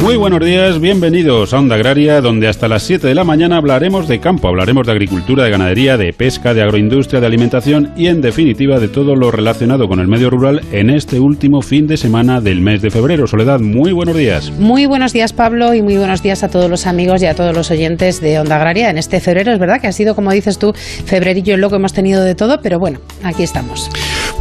[0.00, 4.06] Muy buenos días, bienvenidos a Onda Agraria, donde hasta las 7 de la mañana hablaremos
[4.06, 8.20] de campo, hablaremos de agricultura, de ganadería, de pesca, de agroindustria, de alimentación y en
[8.20, 12.40] definitiva de todo lo relacionado con el medio rural en este último fin de semana
[12.40, 13.26] del mes de febrero.
[13.26, 14.52] Soledad, muy buenos días.
[14.52, 17.54] Muy buenos días Pablo y muy buenos días a todos los amigos y a todos
[17.54, 19.52] los oyentes de Onda Agraria en este febrero.
[19.52, 22.78] Es verdad que ha sido, como dices tú, febrerillo loco, hemos tenido de todo, pero
[22.78, 23.90] bueno, aquí estamos.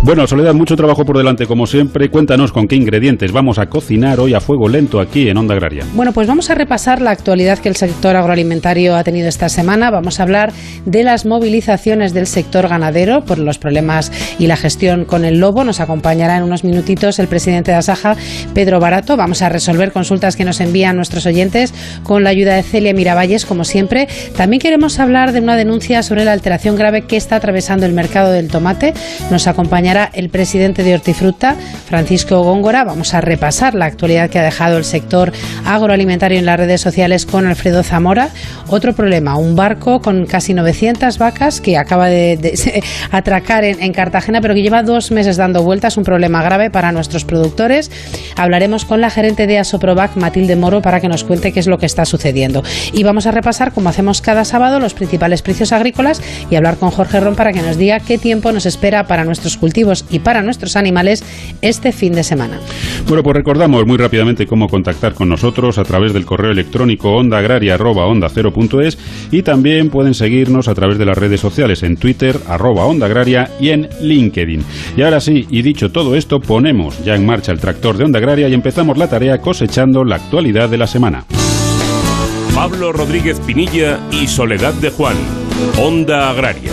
[0.03, 2.09] Bueno, Soledad, mucho trabajo por delante como siempre.
[2.09, 5.85] Cuéntanos con qué ingredientes vamos a cocinar hoy a fuego lento aquí en Onda Agraria.
[5.95, 9.89] Bueno, pues vamos a repasar la actualidad que el sector agroalimentario ha tenido esta semana.
[9.89, 10.53] Vamos a hablar
[10.85, 15.63] de las movilizaciones del sector ganadero por los problemas y la gestión con el lobo.
[15.63, 18.15] Nos acompañará en unos minutitos el presidente de Asaja,
[18.53, 19.17] Pedro Barato.
[19.17, 23.47] Vamos a resolver consultas que nos envían nuestros oyentes con la ayuda de Celia Miravalles,
[23.47, 24.07] como siempre.
[24.37, 28.31] También queremos hablar de una denuncia sobre la alteración grave que está atravesando el mercado
[28.31, 28.93] del tomate.
[29.31, 29.47] Nos
[29.87, 32.83] acompañará el presidente de Hortifruta, Francisco Góngora.
[32.83, 35.31] Vamos a repasar la actualidad que ha dejado el sector
[35.65, 38.29] agroalimentario en las redes sociales con Alfredo Zamora.
[38.67, 44.53] Otro problema, un barco con casi 900 vacas que acaba de, atracar en, Cartagena, pero
[44.53, 47.89] que lleva dos meses dando vueltas, un problema grave para nuestros productores.
[48.35, 51.77] Hablaremos con la gerente de Asoprovac, Matilde Moro, para que nos cuente qué es lo
[51.77, 52.61] que está sucediendo.
[52.91, 56.91] Y vamos a repasar, como hacemos cada sábado, los principales precios agrícolas y hablar con
[56.91, 59.76] Jorge Ron para que nos diga qué tiempo nos espera para nuestros cultivos
[60.09, 61.23] y para nuestros animales
[61.61, 62.59] este fin de semana.
[63.07, 68.97] Bueno, pues recordamos muy rápidamente cómo contactar con nosotros a través del correo electrónico ondaagraria.onda0.es
[69.31, 73.51] y también pueden seguirnos a través de las redes sociales en Twitter, arroba Onda Agraria
[73.59, 74.63] y en LinkedIn.
[74.97, 78.19] Y ahora sí, y dicho todo esto, ponemos ya en marcha el tractor de Onda
[78.19, 81.25] Agraria y empezamos la tarea cosechando la actualidad de la semana.
[82.55, 85.15] Pablo Rodríguez Pinilla y Soledad de Juan,
[85.77, 86.71] Onda Agraria.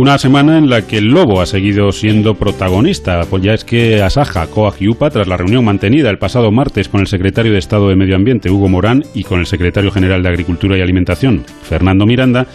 [0.00, 4.00] Una semana en la que el lobo ha seguido siendo protagonista, pues ya es que
[4.00, 7.58] Asaja, Coag y UPA, tras la reunión mantenida el pasado martes con el secretario de
[7.58, 11.44] Estado de Medio Ambiente, Hugo Morán, y con el secretario general de Agricultura y Alimentación,
[11.64, 12.46] Fernando Miranda,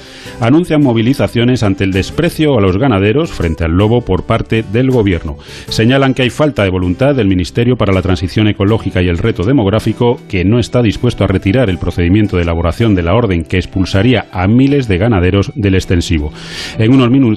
[0.41, 5.38] anuncian movilizaciones ante el desprecio a los ganaderos frente al lobo por parte del Gobierno.
[5.69, 9.44] Señalan que hay falta de voluntad del Ministerio para la Transición Ecológica y el Reto
[9.44, 13.57] Demográfico, que no está dispuesto a retirar el procedimiento de elaboración de la orden que
[13.57, 16.33] expulsaría a miles de ganaderos del extensivo.
[16.79, 17.34] En unos minutos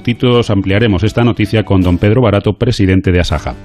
[0.49, 3.55] ampliaremos esta noticia con don Pedro Barato, presidente de Asaja.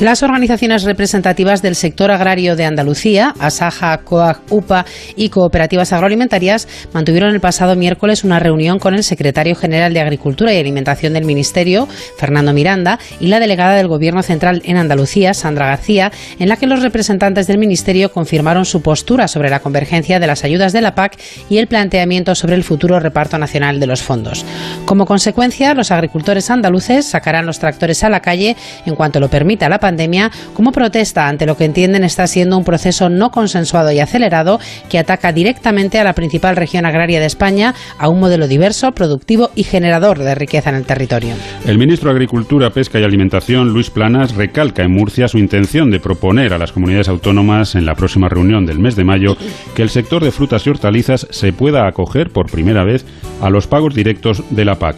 [0.00, 4.84] Las organizaciones representativas del sector agrario de Andalucía, Asaja, COAG, UPA
[5.16, 10.52] y cooperativas agroalimentarias, mantuvieron el pasado miércoles una reunión con el secretario general de Agricultura
[10.52, 11.86] y Alimentación del Ministerio,
[12.16, 16.66] Fernando Miranda, y la delegada del Gobierno Central en Andalucía, Sandra García, en la que
[16.66, 20.94] los representantes del Ministerio confirmaron su postura sobre la convergencia de las ayudas de la
[20.94, 21.18] PAC
[21.48, 24.44] y el planteamiento sobre el futuro reparto nacional de los fondos.
[24.84, 28.54] Como consecuencia, los agricultores andaluces sacarán los tractores a la calle
[28.84, 32.64] en cuanto lo permita la pandemia como protesta ante lo que entienden está siendo un
[32.64, 34.60] proceso no consensuado y acelerado
[34.90, 39.50] que ataca directamente a la principal región agraria de España, a un modelo diverso, productivo
[39.54, 41.34] y generador de riqueza en el territorio.
[41.64, 45.98] El ministro de Agricultura, Pesca y Alimentación, Luis Planas, recalca en Murcia su intención de
[45.98, 49.34] proponer a las comunidades autónomas en la próxima reunión del mes de mayo
[49.74, 53.06] que el sector de frutas y hortalizas se pueda acoger por primera vez
[53.40, 54.96] a los pagos directos de la PAC.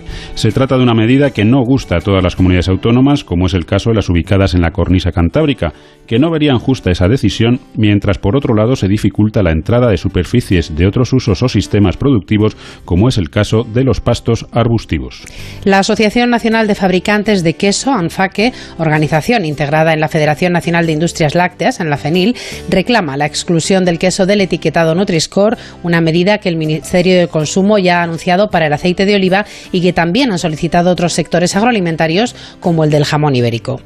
[0.70, 3.90] De una medida que no gusta a todas las comunidades autónomas, como es el caso
[3.90, 5.72] de las ubicadas en la cornisa cantábrica,
[6.06, 9.96] que no verían justa esa decisión, mientras por otro lado se dificulta la entrada de
[9.96, 15.24] superficies de otros usos o sistemas productivos, como es el caso de los pastos arbustivos.
[15.64, 20.92] La Asociación Nacional de Fabricantes de Queso, ANFAQUE, organización integrada en la Federación Nacional de
[20.92, 22.36] Industrias Lácteas, en la FENIL,
[22.70, 27.78] reclama la exclusión del queso del etiquetado Nutri-Score, una medida que el Ministerio de Consumo
[27.78, 31.12] ya ha anunciado para el aceite de oliva y que también han solicitado citado otros
[31.12, 33.80] sectores agroalimentarios como el del jamón ibérico.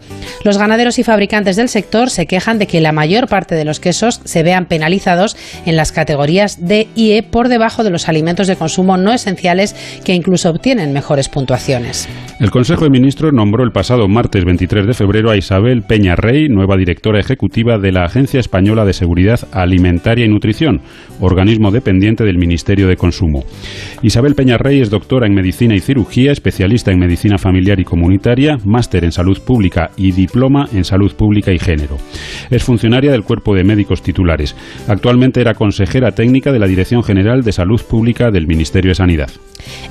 [0.44, 3.80] Los ganaderos y fabricantes del sector se quejan de que la mayor parte de los
[3.80, 8.46] quesos se vean penalizados en las categorías D y E por debajo de los alimentos
[8.46, 9.74] de consumo no esenciales
[10.04, 12.08] que incluso obtienen mejores puntuaciones.
[12.40, 16.48] El Consejo de Ministros nombró el pasado martes 23 de febrero a Isabel Peña Rey,
[16.48, 20.82] nueva directora ejecutiva de la Agencia Española de Seguridad Alimentaria y Nutrición,
[21.20, 23.44] organismo dependiente del Ministerio de Consumo.
[24.02, 27.84] Isabel Peña Rey es doctora en Medicina y Cirugía, especialista especialista en medicina familiar y
[27.84, 31.98] comunitaria, máster en salud pública y diploma en salud pública y género.
[32.48, 34.56] Es funcionaria del Cuerpo de Médicos Titulares.
[34.88, 39.30] Actualmente era consejera técnica de la Dirección General de Salud Pública del Ministerio de Sanidad.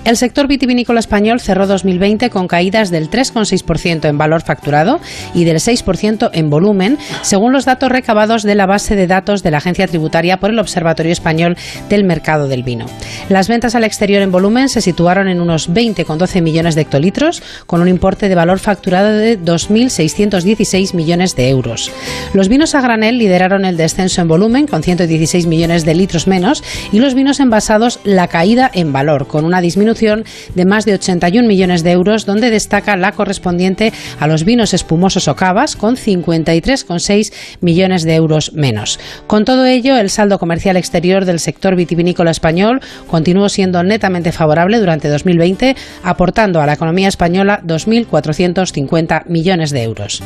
[0.05, 4.99] El sector vitivinícola español cerró 2020 con caídas del 3,6% en valor facturado
[5.33, 9.49] y del 6% en volumen, según los datos recabados de la base de datos de
[9.49, 11.57] la Agencia Tributaria por el Observatorio Español
[11.89, 12.85] del Mercado del Vino.
[13.29, 17.81] Las ventas al exterior en volumen se situaron en unos 20,12 millones de hectolitros, con
[17.81, 21.91] un importe de valor facturado de 2.616 millones de euros.
[22.31, 26.63] Los vinos a granel lideraron el descenso en volumen, con 116 millones de litros menos,
[26.91, 31.47] y los vinos envasados la caída en valor, con una disminución de más de 81
[31.47, 37.33] millones de euros, donde destaca la correspondiente a los vinos espumosos o cavas, con 53,6
[37.61, 38.99] millones de euros menos.
[39.27, 44.79] Con todo ello, el saldo comercial exterior del sector vitivinícola español continuó siendo netamente favorable
[44.79, 50.21] durante 2020, aportando a la economía española 2.450 millones de euros.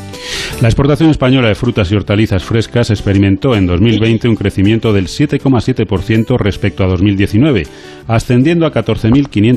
[0.60, 6.38] La exportación española de frutas y hortalizas frescas experimentó en 2020 un crecimiento del 7,7%
[6.38, 7.66] respecto a 2019,
[8.06, 8.72] ascendiendo a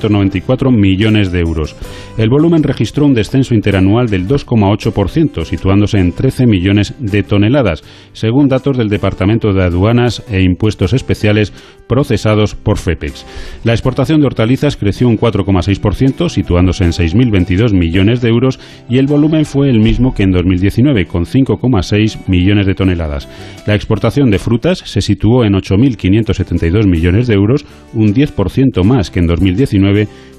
[0.10, 1.76] 14.594 millones de euros.
[2.18, 7.84] El volumen registró un descenso interanual del 2,8%, situándose en 13 millones de toneladas,
[8.14, 11.54] según datos del Departamento de Aduanas e Impuestos Especiales
[11.88, 13.26] procesados por FEPEX.
[13.64, 18.60] La exportación de hortalizas creció un 4,6%, situándose en 6.022 millones de euros,
[18.90, 23.28] y el volumen fue el mismo que en 2019, con 5,6 millones de toneladas.
[23.68, 29.20] La exportación de frutas se situó en 8.572 millones de euros, un 10% más que
[29.20, 29.93] en 2019,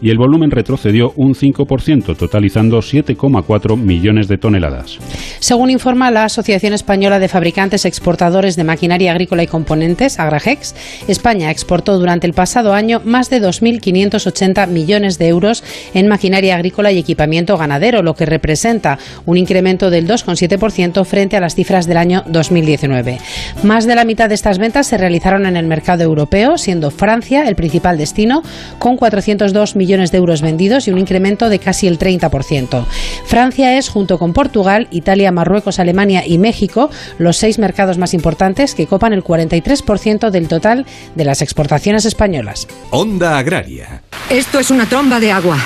[0.05, 4.99] y el volumen retrocedió un 5%, totalizando 7,4 millones de toneladas.
[5.39, 10.75] Según informa la Asociación Española de Fabricantes Exportadores de Maquinaria Agrícola y Componentes, Agrajex,
[11.09, 15.65] España exportó durante el pasado año más de 2.580 millones de euros
[15.95, 21.41] en maquinaria agrícola y equipamiento ganadero, lo que representa un incremento del 2,7% frente a
[21.41, 23.19] las cifras del año 2019.
[23.62, 27.49] Más de la mitad de estas ventas se realizaron en el mercado europeo, siendo Francia
[27.49, 28.43] el principal destino,
[28.79, 28.97] con
[29.35, 32.85] 402 millones de euros vendidos y un incremento de casi el 30%.
[33.27, 38.75] Francia es, junto con Portugal, Italia, Marruecos, Alemania y México, los seis mercados más importantes
[38.75, 42.67] que copan el 43% del total de las exportaciones españolas.
[42.91, 44.03] Onda Agraria.
[44.31, 45.59] Esto es una tromba de agua.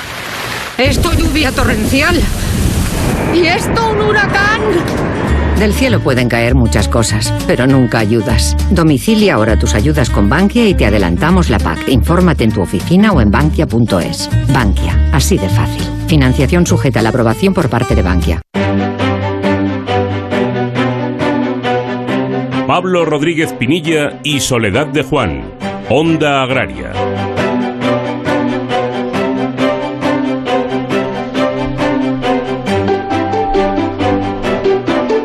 [0.77, 2.19] Esto lluvia torrencial.
[3.33, 5.28] ¿Y esto un huracán?
[5.59, 8.55] Del cielo pueden caer muchas cosas, pero nunca ayudas.
[8.71, 11.89] Domicilia ahora tus ayudas con Bankia y te adelantamos la PAC.
[11.89, 14.29] Infórmate en tu oficina o en bankia.es.
[14.53, 15.83] Bankia, así de fácil.
[16.07, 18.41] Financiación sujeta a la aprobación por parte de Bankia.
[22.65, 25.43] Pablo Rodríguez Pinilla y Soledad de Juan.
[25.89, 26.93] Onda Agraria.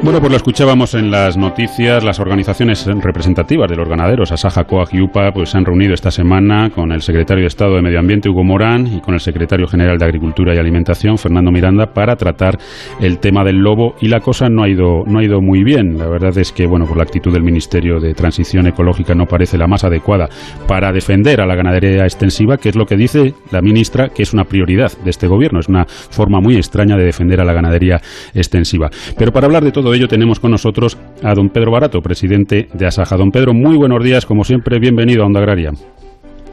[0.05, 2.05] Bueno, pues lo escuchábamos en las noticias.
[2.05, 6.11] Las organizaciones representativas de los ganaderos, Asaja, Coag y UPA, pues se han reunido esta
[6.11, 9.67] semana con el secretario de Estado de Medio Ambiente, Hugo Morán, y con el secretario
[9.67, 12.59] general de Agricultura y Alimentación, Fernando Miranda, para tratar
[13.01, 13.95] el tema del lobo.
[13.99, 15.97] Y la cosa no ha ido, no ha ido muy bien.
[15.97, 19.57] La verdad es que, bueno, por la actitud del Ministerio de Transición Ecológica no parece
[19.57, 20.29] la más adecuada
[20.69, 24.35] para defender a la ganadería extensiva, que es lo que dice la ministra, que es
[24.35, 25.61] una prioridad de este gobierno.
[25.61, 28.03] Es una forma muy extraña de defender a la ganadería
[28.35, 28.91] extensiva.
[29.17, 32.87] Pero para hablar de todo ello tenemos con nosotros a don Pedro Barato, presidente de
[32.87, 33.17] Asaja.
[33.17, 35.71] Don Pedro, muy buenos días, como siempre, bienvenido a Onda Agraria.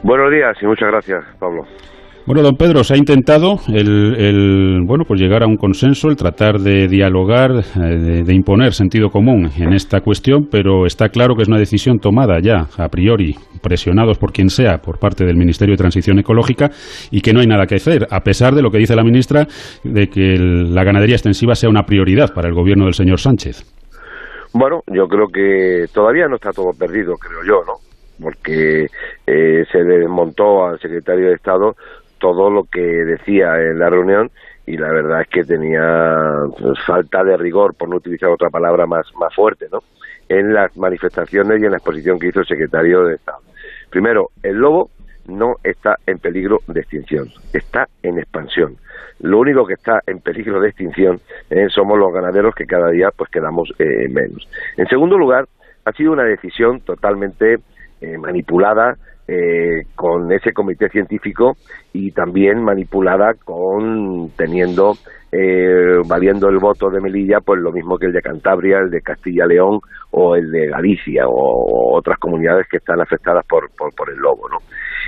[0.02, 1.64] Buenos días y muchas gracias, Pablo.
[2.24, 6.60] Bueno, don Pedro, se ha intentado el, bueno, pues llegar a un consenso, el tratar
[6.60, 11.48] de dialogar, eh, de, imponer sentido común en esta cuestión, pero está claro que es
[11.48, 15.78] una decisión tomada ya a priori, presionados por quien sea, por parte del Ministerio de
[15.78, 16.70] Transición Ecológica,
[17.10, 19.48] y que no hay nada que hacer, a pesar de lo que dice la ministra
[19.82, 23.64] de que la ganadería extensiva sea una prioridad para el gobierno del señor Sánchez.
[24.54, 27.72] Bueno, yo creo que todavía no está todo perdido, creo yo, ¿no?
[28.22, 28.86] Porque
[29.26, 31.74] eh, se desmontó al secretario de Estado
[32.22, 34.30] todo lo que decía en la reunión
[34.64, 36.14] y la verdad es que tenía
[36.56, 39.80] pues, falta de rigor, por no utilizar otra palabra más, más fuerte, ¿no?
[40.28, 43.40] en las manifestaciones y en la exposición que hizo el secretario de Estado.
[43.90, 44.90] Primero, el lobo
[45.26, 48.76] no está en peligro de extinción, está en expansión.
[49.18, 51.18] Lo único que está en peligro de extinción
[51.50, 54.48] eh, somos los ganaderos que cada día pues quedamos eh, menos.
[54.76, 55.46] En segundo lugar,
[55.84, 57.56] ha sido una decisión totalmente
[58.02, 58.96] eh, manipulada
[59.28, 61.52] eh, con ese comité científico
[61.92, 64.94] y también manipulada con teniendo
[65.30, 69.02] eh, valiendo el voto de Melilla pues lo mismo que el de Cantabria, el de
[69.02, 69.78] Castilla-León
[70.10, 74.58] o el de Galicia o, otras comunidades que están afectadas por, por, el lobo, ¿no?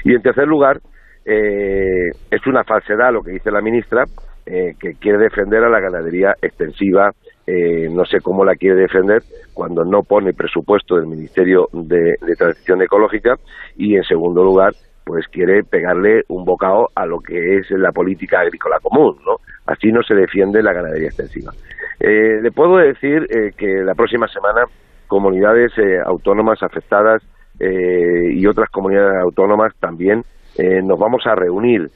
[0.05, 0.79] Y en tercer lugar,
[1.25, 4.05] es una falsedad lo que dice la ministra,
[4.45, 7.11] que quiere defender a la ganadería extensiva
[7.47, 9.23] eh, no sé cómo la quiere defender
[9.53, 13.37] cuando no pone presupuesto del Ministerio de, Transición Ecológica
[13.77, 14.73] y, en segundo lugar,
[15.05, 19.37] pues quiere pegarle un bocado a lo que es la política agrícola común, ¿no?
[19.67, 21.53] Así no se defiende la ganadería extensiva.
[22.01, 24.65] Eh, le puedo decir eh, que la próxima semana
[25.07, 25.73] comunidades
[26.07, 27.23] autónomas afectadas
[27.61, 30.25] y otras comunidades autónomas también
[30.59, 31.89] nos vamos a reunir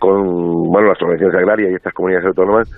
[0.00, 2.68] con bueno las organizaciones agrarias y estas comunidades autónomas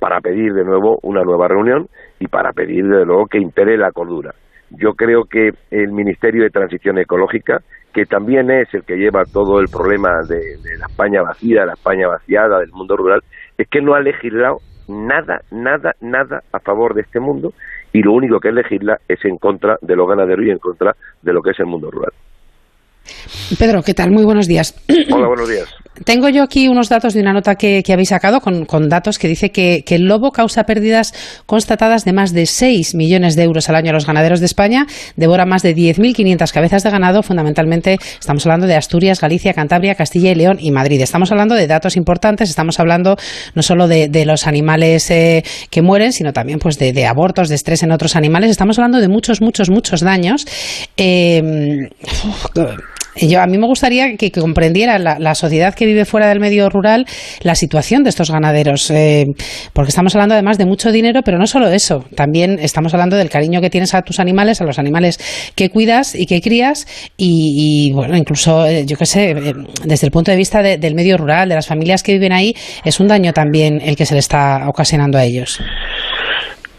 [0.00, 1.88] para pedir de nuevo una nueva reunión
[2.18, 4.34] y para pedir de nuevo que impere la cordura.
[4.70, 7.60] Yo creo que el Ministerio de Transición Ecológica,
[7.92, 12.08] que también es el que lleva todo el problema de, la España vacía, la España
[12.08, 13.20] vaciada, del mundo rural,
[13.58, 17.52] es que no ha legislado nada, nada, nada a favor de este mundo
[17.92, 21.32] y lo único que legisla es en contra de los ganaderos y en contra de
[21.32, 22.12] lo que es el mundo rural.
[23.58, 24.10] Pedro, ¿qué tal?
[24.10, 24.74] Muy buenos días.
[25.10, 25.68] Hola, buenos días.
[26.04, 29.50] Tengo yo aquí unos datos de una nota que, habéis sacado con, datos que dice
[29.50, 31.12] que, el lobo causa pérdidas
[31.44, 34.86] constatadas de más de 6 millones de euros al año a los ganaderos de España,
[35.16, 40.30] devora más de 10.500 cabezas de ganado, fundamentalmente estamos hablando de Asturias, Galicia, Cantabria, Castilla
[40.30, 41.00] y León y Madrid.
[41.02, 43.16] Estamos hablando de datos importantes, estamos hablando
[43.54, 47.82] no solo de, los animales eh, que mueren, sino también pues de, abortos, de estrés
[47.82, 48.50] en otros animales.
[48.50, 50.46] Estamos hablando de muchos, muchos, muchos daños.
[50.96, 51.90] Eh,
[53.16, 57.06] yo, a mí me gustaría que, comprendiera la, sociedad que vive fuera del medio rural
[57.42, 59.26] la situación de estos ganaderos, eh,
[59.72, 63.30] porque estamos hablando además de mucho dinero, pero no solo eso, también estamos hablando del
[63.30, 65.18] cariño que tienes a tus animales, a los animales
[65.56, 66.86] que cuidas y que crías,
[67.16, 71.16] y, bueno, incluso, eh, yo qué sé, eh, desde el punto de vista del medio
[71.16, 74.20] rural, de las familias que viven ahí, es un daño también el que se le
[74.20, 75.60] está ocasionando a ellos.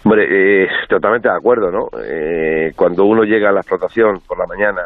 [0.03, 1.88] Hombre, totalmente de acuerdo, ¿no?
[2.75, 4.81] cuando uno llega a la explotación por la mañana,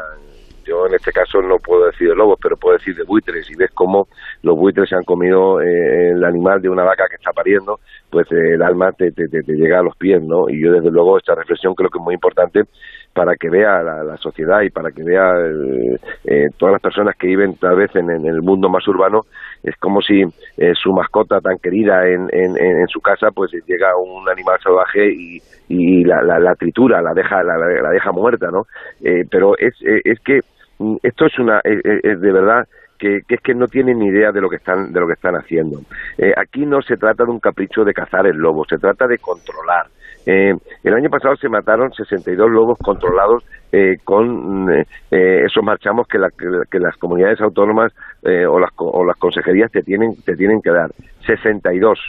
[0.65, 3.55] yo en este caso no puedo decir de lobos, pero puedo decir de buitres, y
[3.55, 4.07] ves cómo
[4.41, 7.79] los buitres se han comido eh, el animal de una vaca que está pariendo,
[8.09, 10.49] pues eh, el alma te, te, te, llega a los pies, ¿no?
[10.49, 12.61] Y yo desde luego esta reflexión creo que es muy importante
[13.13, 15.33] para que vea la, sociedad y para que vea
[16.25, 19.21] eh, todas las personas que viven tal vez en, el mundo más urbano,
[19.63, 20.23] es como si
[20.73, 26.03] su mascota tan querida en, en, su casa, pues llega un animal salvaje y, y
[26.03, 28.63] la, la, tritura, la deja, la, la deja muerta, ¿no?
[29.29, 30.41] pero es, es que
[31.03, 32.67] esto es una es, de verdad
[32.97, 35.35] que, es que no tienen ni idea de lo que están de lo que están
[35.35, 35.79] haciendo.
[36.17, 39.17] Eh, aquí no se trata de un capricho de cazar el lobo, se trata de
[39.17, 39.87] controlar.
[40.25, 44.67] Eh, el año pasado se mataron 62 lobos controlados eh, con
[45.11, 46.17] esos marchamos que,
[46.71, 50.89] que, las comunidades autónomas o las, o las consejerías te tienen te tienen que dar
[51.27, 51.99] 62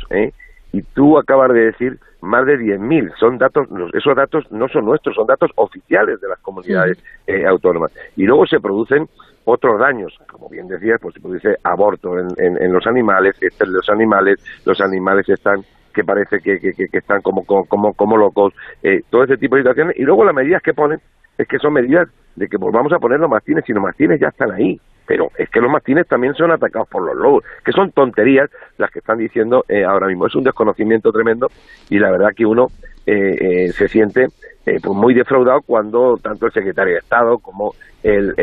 [0.76, 3.14] y tú acabas de decir más de 10.000.
[3.18, 7.92] Son datos, esos datos no son nuestros, son datos oficiales de las comunidades eh, autónomas.
[8.14, 9.08] Y luego se producen
[9.46, 14.44] otros daños, como bien decías, pues se produce aborto en, en, los animales, los animales,
[14.66, 15.62] los animales están
[15.94, 18.52] que parece que, que, están como, como, como locos,
[18.82, 19.96] eh, todo ese tipo de situaciones.
[19.98, 21.00] Y luego las medidas que ponen
[21.38, 24.28] es que son medidas de que volvamos a poner los mastines y los mastines ya
[24.28, 24.78] están ahí.
[25.06, 28.90] Pero es que los mastines también son atacados por los lobos, que son tonterías las
[28.90, 30.26] que están diciendo eh, ahora mismo.
[30.26, 31.48] Es un desconocimiento tremendo
[31.90, 32.66] y la verdad que uno
[33.06, 34.26] eh, eh, se siente
[34.64, 37.72] pues muy defraudado cuando tanto el secretario de Estado como
[38.02, 38.34] el,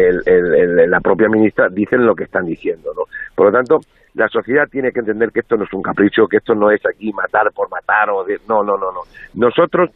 [0.89, 2.93] la propia ministra dicen lo que están diciendo.
[2.95, 3.03] ¿no?
[3.35, 3.79] Por lo tanto,
[4.13, 6.81] la sociedad tiene que entender que esto no es un capricho, que esto no es
[6.85, 8.39] aquí matar por matar o de...
[8.47, 9.01] no, no, no, no.
[9.33, 9.89] Nosotros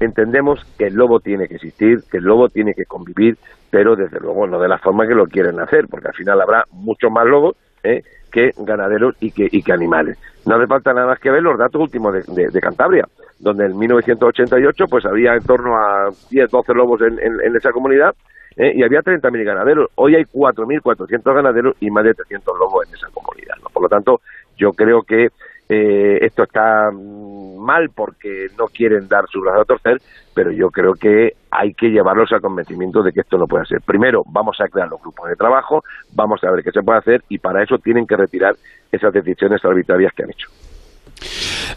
[0.00, 3.36] entendemos que el lobo tiene que existir, que el lobo tiene que convivir,
[3.70, 6.64] pero desde luego no de la forma que lo quieren hacer, porque al final habrá
[6.70, 8.02] muchos más lobos ¿eh?
[8.30, 10.18] que ganaderos y que, y que animales.
[10.46, 13.06] No hace falta nada más que ver los datos últimos de, Cantabria,
[13.38, 18.14] donde en 1988 pues había en torno a 10, 12 lobos en, esa comunidad
[18.56, 18.72] ¿eh?
[18.74, 19.90] y había 30.000 ganaderos.
[19.96, 23.56] Hoy hay 4.400 ganaderos y más de 300 lobos en esa comunidad.
[23.72, 24.20] Por lo tanto,
[24.56, 25.28] yo creo que
[25.68, 30.00] eh, esto está mm, mal porque no quieren dar su brazo a torcer,
[30.34, 33.80] pero yo creo que hay que llevarlos al convencimiento de que esto no puede ser.
[33.82, 35.82] Primero, vamos a crear los grupos de trabajo,
[36.14, 38.54] vamos a ver qué se puede hacer y para eso tienen que retirar
[38.90, 40.48] esas decisiones arbitrarias que han hecho.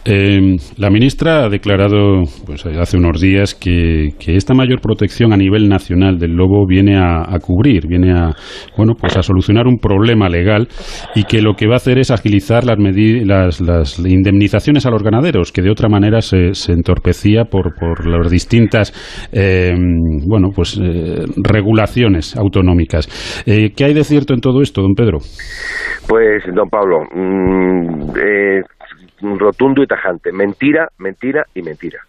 [0.05, 5.67] Eh, la ministra ha declarado pues, hace unos días que, esta mayor protección a nivel
[5.67, 8.31] nacional del lobo viene a, cubrir, viene a,
[8.77, 10.67] bueno, pues a solucionar un problema legal
[11.15, 15.03] y que lo que va a hacer es agilizar las, las, las indemnizaciones a los
[15.03, 18.93] ganaderos, que de otra manera se, entorpecía por, por las distintas
[19.33, 19.73] eh,
[20.27, 23.43] bueno, pues, eh, regulaciones autonómicas.
[23.45, 25.19] ¿Qué hay de cierto en todo esto, don Pedro?
[26.07, 28.11] Pues, don Pablo, mmm,
[29.21, 30.31] rotundo y tajante.
[30.31, 31.99] Mentira, mentira y mentira.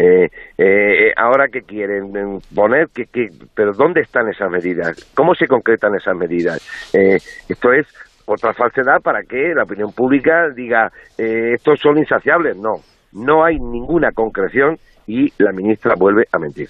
[0.00, 5.04] Eh, eh, ahora que quieren poner, que, que, pero ¿dónde están esas medidas?
[5.14, 6.60] ¿Cómo se concretan esas medidas?
[6.92, 7.86] Eh, esto es
[8.28, 12.56] otra falsedad para que la opinión pública diga eh, estos son insaciables.
[12.56, 12.76] No,
[13.12, 16.68] no hay ninguna concreción y la ministra vuelve a mentir.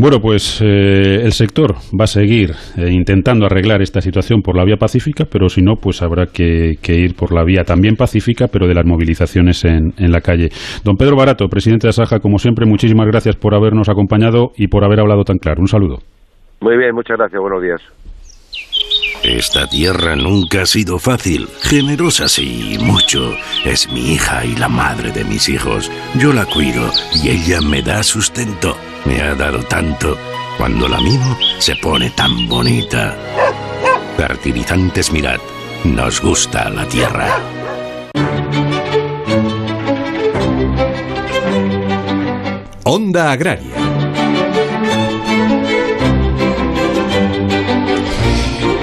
[0.00, 4.64] Bueno, pues eh, el sector va a seguir eh, intentando arreglar esta situación por la
[4.64, 8.66] vía pacífica, pero si no, pues habrá que, ir por la vía también pacífica, pero
[8.66, 10.48] de las movilizaciones en, en, la calle.
[10.84, 14.84] Don Pedro Barato, presidente de Asaja, como siempre, muchísimas gracias por habernos acompañado y por
[14.84, 15.60] haber hablado tan claro.
[15.60, 15.98] Un saludo.
[16.62, 17.38] Muy bien, muchas gracias.
[17.38, 17.82] Buenos días.
[19.22, 23.34] Esta tierra nunca ha sido fácil, generosa sí, mucho.
[23.66, 25.92] Es mi hija y la madre de mis hijos.
[26.18, 26.88] Yo la cuido
[27.22, 28.76] y ella me da sustento.
[29.04, 30.16] Me ha dado tanto.
[30.56, 33.16] Cuando la mimo, se pone tan bonita.
[34.16, 35.40] Fertilizantes Mirad,
[35.84, 37.28] nos gusta la tierra.
[42.84, 43.89] Onda Agraria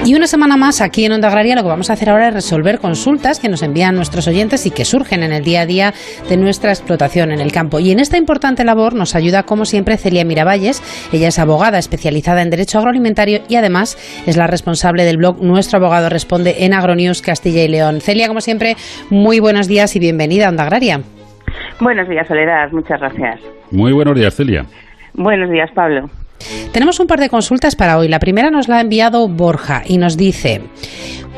[0.08, 2.34] Y una semana más aquí en Onda Agraria lo que vamos a hacer ahora es
[2.34, 5.92] resolver consultas que nos envían nuestros oyentes y que surgen en el día a día
[6.30, 7.78] de nuestra explotación en el campo.
[7.78, 10.80] Y en esta importante labor nos ayuda como siempre Celia Miravalles.
[11.12, 15.76] Ella es abogada especializada en Derecho Agroalimentario y además es la responsable del blog Nuestro
[15.76, 18.00] Abogado Responde en Agronews Castilla y León.
[18.00, 18.76] Celia, como siempre,
[19.10, 21.02] muy buenos días y bienvenida a Onda Agraria.
[21.80, 22.72] Buenos días, Soledad.
[22.72, 23.40] Muchas gracias.
[23.70, 24.64] Muy buenos días, Celia.
[25.12, 26.08] Buenos días, Pablo.
[26.72, 28.08] Tenemos un par de consultas para hoy.
[28.08, 30.60] La primera nos la ha enviado Borja y nos dice,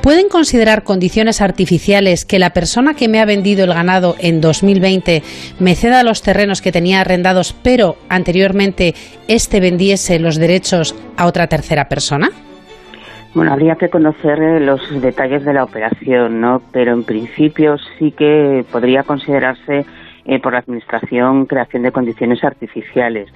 [0.02, 5.22] ¿pueden considerar condiciones artificiales que la persona que me ha vendido el ganado en 2020
[5.58, 8.94] me ceda los terrenos que tenía arrendados, pero anteriormente
[9.28, 12.30] éste vendiese los derechos a otra tercera persona?
[13.32, 16.62] Bueno, habría que conocer eh, los detalles de la operación, ¿no?
[16.72, 19.86] Pero en principio sí que podría considerarse
[20.24, 23.28] eh, por la Administración creación de condiciones artificiales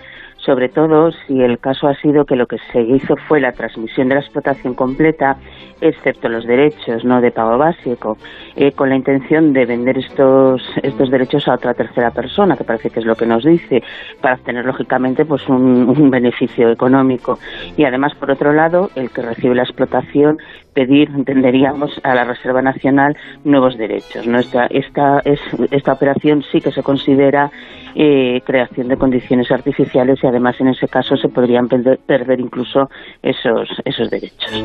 [0.45, 4.09] sobre todo si el caso ha sido que lo que se hizo fue la transmisión
[4.09, 5.37] de la explotación completa,
[5.81, 8.19] excepto los derechos no de pago básico,
[8.57, 12.91] eh, con la intención de vender estos, estos derechos a otra tercera persona, que parece
[12.91, 13.83] que es lo que nos dice,
[14.21, 17.39] para obtener lógicamente pues un, beneficio económico.
[17.77, 20.39] Y además, por otro lado, el que recibe la explotación
[20.75, 24.27] pedir, entenderíamos, a la Reserva Nacional nuevos derechos.
[24.27, 24.39] ¿no?
[24.39, 27.51] Esta, esta, es, esta operación sí que se considera
[27.95, 32.89] eh, creación de condiciones artificiales y además en ese caso se podrían perder, incluso
[33.23, 34.65] esos, esos derechos.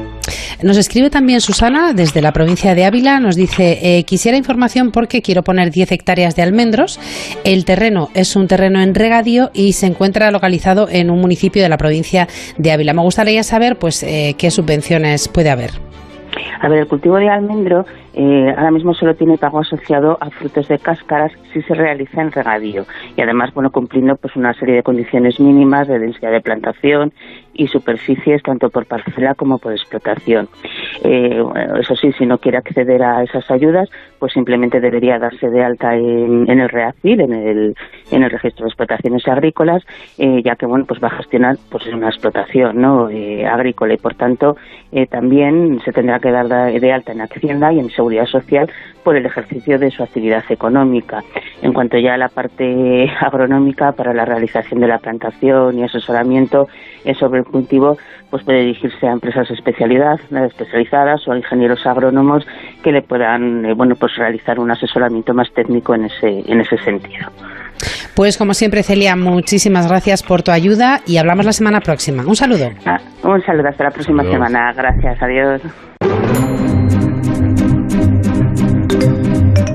[0.64, 5.22] Nos escribe también Susana desde la provincia de Ávila, nos dice, eh, quisiera información porque
[5.22, 7.00] quiero poner 10 hectáreas de almendros.
[7.44, 11.70] El terreno es un terreno en regadío y se encuentra localizado en un municipio de
[11.70, 12.94] la provincia de Ávila.
[12.94, 15.72] Me gustaría saber pues eh, qué subvenciones puede haber.
[16.62, 20.68] A ver, el cultivo de almendro eh, ahora mismo solo tiene pago asociado a frutos
[20.68, 24.84] de cáscaras si se realiza en regadío y además, bueno, cumpliendo pues una serie de
[24.84, 27.14] condiciones mínimas de densidad de plantación
[27.54, 30.48] y superficies tanto por parcela como por explotación.
[31.04, 31.44] Eh,
[31.80, 35.96] eso sí, si no quiere acceder a esas ayudas, pues simplemente debería darse de alta
[35.96, 37.76] en, el REACID, en el,
[38.12, 39.84] en el registro de explotaciones agrícolas,
[40.18, 43.10] eh, ya que bueno, pues va a gestionar pues una explotación ¿no?
[43.10, 44.56] Eh, agrícola y por tanto
[45.12, 48.70] también se tendrá que dar de alta en Hacienda y en Seguridad Social
[49.04, 51.24] por el ejercicio de su actividad económica.
[51.62, 56.68] En cuanto ya a la parte agronómica para la realización de la plantación y asesoramiento
[57.20, 57.98] sobre el cultivo,
[58.30, 62.46] pues puede dirigirse a empresas especialidad, especializadas o a ingenieros agrónomos
[62.84, 66.78] que le puedan eh, bueno, pues realizar un asesoramiento más técnico en ese, en ese
[66.78, 67.30] sentido.
[68.16, 72.24] Pues como siempre, Celia, muchísimas gracias por tu ayuda y hablamos la semana próxima.
[72.26, 72.70] Un saludo.
[72.86, 74.74] Ah, un saludo hasta la próxima semana.
[74.74, 75.62] Gracias, adiós.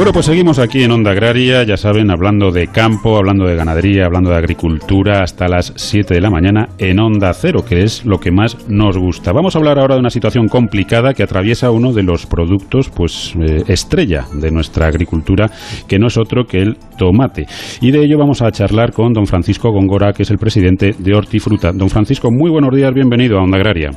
[0.00, 4.06] Bueno, pues seguimos aquí en Onda Agraria, ya saben, hablando de campo, hablando de ganadería,
[4.06, 8.16] hablando de agricultura hasta las 7 de la mañana en Onda Cero, que es lo
[8.16, 9.34] que más nos gusta.
[9.34, 13.36] Vamos a hablar ahora de una situación complicada que atraviesa uno de los productos pues
[13.38, 15.50] eh, estrella de nuestra agricultura,
[15.86, 17.44] que no es otro que el tomate.
[17.82, 21.14] Y de ello vamos a charlar con don Francisco Góngora, que es el presidente de
[21.14, 21.72] Hortifruta.
[21.72, 23.90] Don Francisco, muy buenos días, bienvenido a Onda Agraria.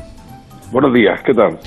[0.69, 1.59] Buenos días, ¿qué tal?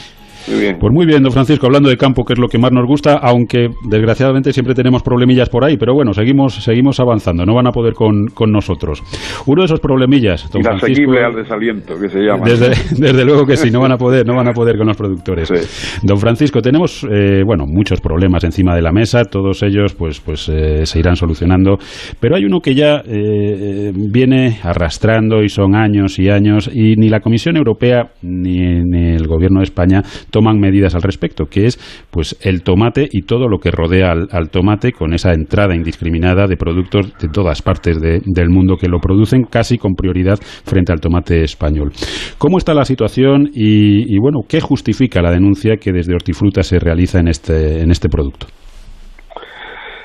[0.49, 0.77] Muy bien.
[0.79, 3.15] Pues muy bien, don Francisco, hablando de campo, que es lo que más nos gusta,
[3.15, 7.73] aunque desgraciadamente siempre tenemos problemillas por ahí, pero bueno, seguimos seguimos avanzando, no van a
[7.73, 9.03] poder con, con nosotros.
[9.47, 12.45] Uno de esos problemillas, don Francisco, al desaliento, que se llama.
[12.47, 14.97] Desde, desde, luego que sí, no van a poder, no van a poder con los
[14.97, 16.01] productores.
[16.03, 20.49] Don Francisco, tenemos, eh, bueno, muchos problemas encima de la mesa, todos ellos pues, pues
[20.49, 21.79] eh, se irán solucionando,
[22.21, 27.09] pero hay uno que ya eh, viene arrastrando y son años y años y ni
[27.09, 30.03] la Comisión Europea ni, ni el gobierno de España
[30.37, 31.79] toman medidas al respecto, que es
[32.11, 36.59] pues el tomate y todo lo que rodea al, tomate con esa entrada indiscriminada de
[36.59, 41.43] productos de todas partes del mundo que lo producen casi con prioridad frente al tomate
[41.43, 41.93] español.
[42.37, 47.19] ¿Cómo está la situación y, bueno, qué justifica la denuncia que desde Hortifruta se realiza
[47.19, 48.47] en este, en este producto?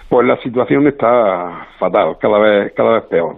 [0.08, 3.36] Pues la situación está fatal, cada vez, cada vez peor.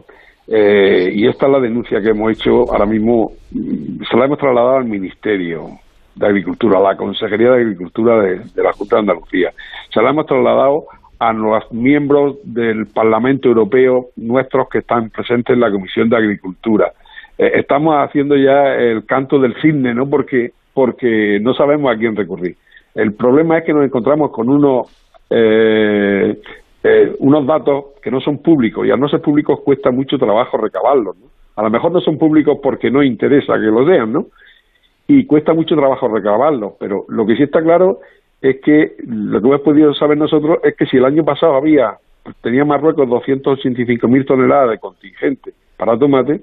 [0.47, 4.77] Eh, y esta es la denuncia que hemos hecho ahora mismo, se la hemos trasladado
[4.77, 5.82] al Ministerio
[6.15, 9.51] de Agricultura, la Consejería de Agricultura de, la Junta de Andalucía.
[9.93, 10.85] Se la hemos trasladado
[11.19, 16.91] a los miembros del Parlamento Europeo nuestros que están presentes en la Comisión de Agricultura.
[17.37, 20.09] Eh, estamos haciendo ya el canto del cisne, ¿no?
[20.09, 22.55] Porque, porque no sabemos a quién recurrir.
[22.93, 24.87] El problema es que nos encontramos con unos
[25.29, 26.39] eh,
[26.83, 30.57] eh, unos datos que no son públicos y al no ser públicos cuesta mucho trabajo
[30.57, 31.15] recabarlos.
[31.17, 31.27] ¿no?
[31.55, 34.27] A lo mejor no son públicos porque no interesa que los sean, ¿no?
[35.07, 37.99] Y cuesta mucho trabajo recabarlos, pero lo que sí está claro
[38.41, 41.97] es que lo que hemos podido saber nosotros es que si el año pasado había,
[42.41, 46.41] tenía Marruecos 285.000 toneladas de contingente para tomate,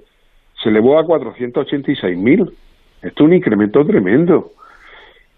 [0.62, 2.50] se elevó a 486.000.
[2.50, 2.54] Esto
[3.02, 4.52] es un incremento tremendo.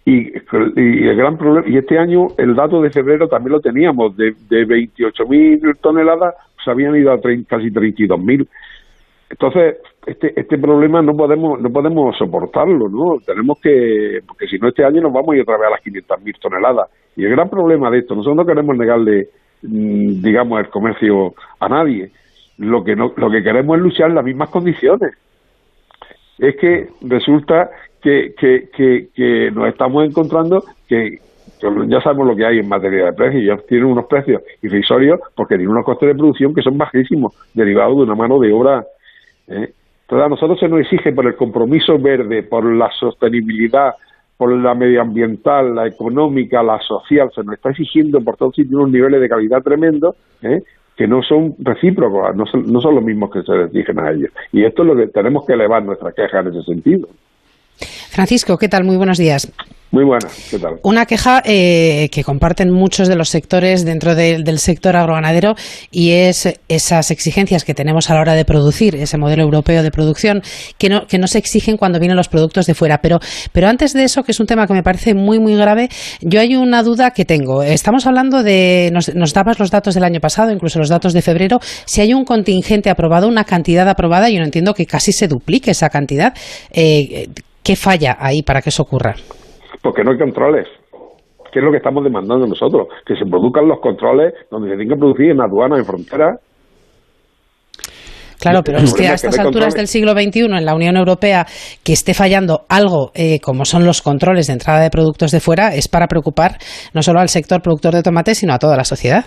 [0.04, 4.35] Y, el gran problema, y este año el dato de febrero también lo teníamos, de,
[4.48, 8.46] de 28.000 toneladas se habían ido a casi 32.000.
[9.33, 13.18] Entonces, este, este problema no podemos no podemos soportarlo, ¿no?
[13.25, 15.83] Tenemos que, porque si no este año nos vamos a ir otra vez a las
[15.83, 16.90] 500.000 toneladas.
[17.16, 19.29] Y el gran problema de esto, nosotros no queremos negarle,
[19.62, 22.11] mm, digamos, el comercio a nadie.
[22.59, 25.14] Lo que, no, lo que queremos es luchar en las mismas condiciones.
[26.38, 27.71] Es que resulta
[28.03, 31.21] que, que, que, nos estamos encontrando que,
[31.88, 35.55] ya sabemos lo que hay en materia de precios, ya tienen unos precios irrisorios porque
[35.55, 38.85] tienen unos costes de producción que son bajísimos, derivados de una mano de obra.
[39.53, 39.73] ¿Eh?
[40.03, 43.95] Entonces a nosotros se nos exige por el compromiso verde, por la sostenibilidad,
[44.37, 48.91] por la medioambiental, la económica, la social, se nos está exigiendo por todos sitios unos
[48.91, 50.62] niveles de calidad tremendos, ¿eh?
[50.97, 54.11] que no son recíprocos, no son, no son los mismos que se les exigen a
[54.11, 54.31] ellos.
[54.53, 57.09] Y esto es lo que tenemos que elevar nuestra queja en ese sentido.
[58.12, 58.85] Francisco, ¿qué tal?
[58.85, 59.51] Muy buenos días.
[59.90, 60.72] Muy buena, ¿qué tal?
[60.83, 65.55] Una queja eh, que comparten muchos de los sectores dentro del sector agroganadero
[65.90, 69.90] y es esas exigencias que tenemos a la hora de producir, ese modelo europeo de
[69.90, 70.42] producción,
[70.79, 72.98] que no, que no se exigen cuando vienen los productos de fuera.
[73.03, 73.18] Pero,
[73.53, 75.88] pero antes de eso, que es un tema que me parece muy, muy grave,
[76.20, 77.62] yo hay una duda que tengo.
[77.62, 81.20] Estamos hablando de, nos, nos dabas los datos del año pasado, incluso los datos de
[81.20, 85.29] febrero, si hay un contingente aprobado, una cantidad aprobada, yo no entiendo que casi se
[85.29, 86.35] duplique esa cantidad.
[86.70, 87.29] Eh,
[87.64, 89.14] ¿Qué falla ahí para que eso ocurra?
[89.83, 90.66] Porque no hay controles.
[91.53, 92.88] ¿Qué es lo que estamos demandando nosotros?
[93.07, 96.40] Que se produzcan los controles donde se tienen que producir en aduanas, en fronteras.
[98.40, 101.46] Claro, pero es que a estas alturas del siglo XXI en la Unión Europea
[101.85, 105.77] que esté fallando algo eh, como son los controles de entrada de productos de fuera
[105.77, 106.57] es para preocupar
[106.92, 109.25] no solo al sector productor de tomate, sino a toda la sociedad.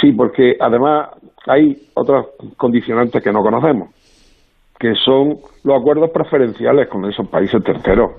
[0.00, 1.10] Sí, porque además
[1.46, 3.90] hay otros condicionantes que no conocemos
[4.82, 8.10] que son los acuerdos preferenciales con esos países terceros.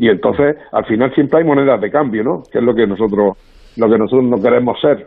[0.00, 2.42] Y entonces, al final siempre hay monedas de cambio, ¿no?
[2.50, 3.38] Que es lo que nosotros,
[3.76, 5.06] lo que nosotros no queremos ser,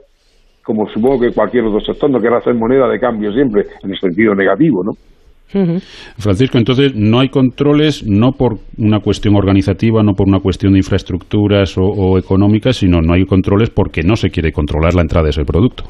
[0.63, 3.99] como supongo que cualquier otro sector no quiere hacer moneda de cambio siempre, en el
[3.99, 4.93] sentido negativo, ¿no?
[6.17, 10.79] Francisco, entonces no hay controles no por una cuestión organizativa, no por una cuestión de
[10.79, 15.25] infraestructuras o, o económicas, sino no hay controles porque no se quiere controlar la entrada
[15.25, 15.83] de ese producto.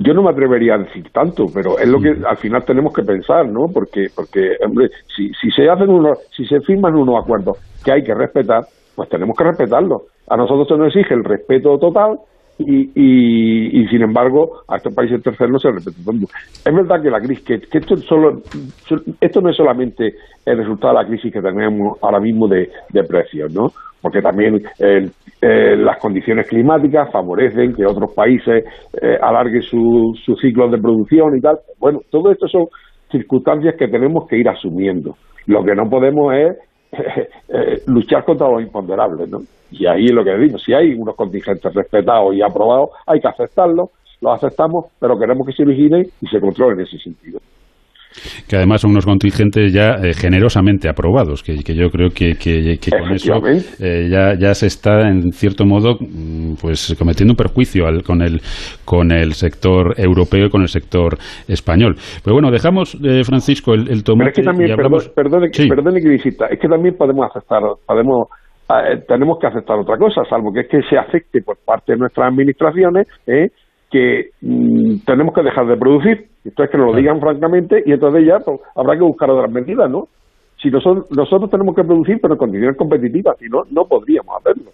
[0.00, 3.02] Yo no me atrevería a decir tanto, pero es lo que al final tenemos que
[3.02, 3.66] pensar, ¿no?
[3.68, 8.04] Porque, porque hombre, si, si se hacen unos, si se firman unos acuerdos que hay
[8.04, 10.02] que respetar, pues tenemos que respetarlos.
[10.28, 12.18] A nosotros se nos exige el respeto total
[12.58, 16.10] y, y, sin embargo a estos países terceros no se respeta
[16.66, 18.42] Es verdad que la crisis, que, esto, solo,
[19.20, 23.04] esto no es solamente el resultado de la crisis que tenemos ahora mismo de, de
[23.04, 23.70] precios, ¿no?
[24.00, 28.64] Porque también eh, las condiciones climáticas favorecen que otros países
[29.00, 31.58] eh, alarguen sus su ciclos de producción y tal.
[31.78, 32.66] Bueno, todo esto son
[33.10, 35.16] circunstancias que tenemos que ir asumiendo.
[35.46, 36.56] Lo que no podemos es
[37.48, 39.42] eh, luchar contra los imponderables, ¿no?
[39.70, 43.28] Y ahí es lo que digo, si hay unos contingentes respetados y aprobados, hay que
[43.28, 47.40] aceptarlos, los aceptamos, pero queremos que se vigilen y se controlen en ese sentido
[48.48, 52.34] que además son unos contingentes ya eh, generosamente aprobados, que, yo creo que,
[52.90, 53.40] con eso
[53.80, 58.22] eh, ya, ya se está, en cierto modo, mm, pues cometiendo un perjuicio al, con,
[58.22, 58.40] el,
[58.84, 61.96] con el sector europeo y con el sector español.
[62.24, 64.30] Pero bueno, dejamos, eh, Francisco, el, tomate...
[64.30, 64.76] es que también,
[65.14, 68.28] perdone, que visita, es que también podemos aceptar, podemos
[69.06, 72.30] tenemos que aceptar otra cosa, salvo que es que se afecte por parte de nuestras
[72.30, 73.48] administraciones, ¿eh?
[73.90, 76.28] Que mm, tenemos que dejar de producir.
[76.44, 79.50] Esto es que nos lo digan francamente y entonces ya pues, habrá que buscar otras
[79.50, 80.08] medidas, ¿no?
[80.62, 84.70] Si nosotros, nosotros tenemos que producir, pero en condiciones competitivas, si no, no podríamos hacerlo.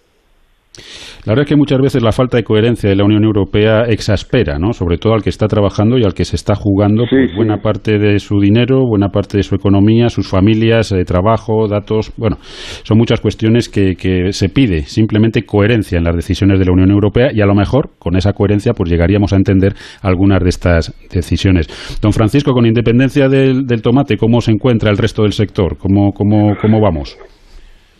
[1.25, 4.59] La verdad es que muchas veces la falta de coherencia de la Unión Europea exaspera,
[4.59, 4.73] ¿no?
[4.73, 7.97] Sobre todo al que está trabajando y al que se está jugando pues, buena parte
[7.97, 12.11] de su dinero, buena parte de su economía, sus familias, eh, trabajo, datos.
[12.17, 12.37] Bueno,
[12.83, 16.91] son muchas cuestiones que, que, se pide simplemente coherencia en las decisiones de la Unión
[16.91, 20.93] Europea y a lo mejor con esa coherencia pues llegaríamos a entender algunas de estas
[21.11, 21.67] decisiones.
[22.01, 25.77] Don Francisco, con independencia del, del tomate, ¿cómo se encuentra el resto del sector?
[25.77, 27.17] ¿Cómo, cómo, cómo vamos?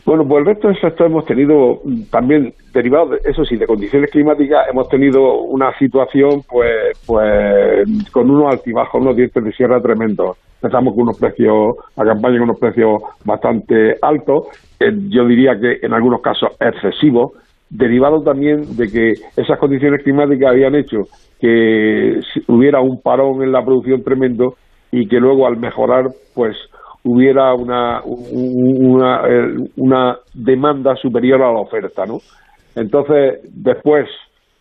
[0.06, 4.12] Bueno, pues el resto del sector hemos tenido también, derivado, de, eso sí, de condiciones
[4.12, 10.38] climáticas, hemos tenido una situación pues pues con unos altibajos, unos dientes de sierra tremendos.
[10.62, 14.48] Empezamos con unos precios, la campaña con unos precios bastante altos,
[14.80, 17.32] eh, yo diría que en algunos casos excesivos,
[17.72, 21.00] derivado también de que esas condiciones climáticas habían hecho
[21.39, 24.56] que hubiera un parón en la producción tremendo
[24.91, 26.56] y que luego al mejorar, pues
[27.06, 29.22] hubiera una, una,
[29.78, 32.18] una demanda superior a la oferta, ¿no?
[32.76, 34.08] Entonces, después,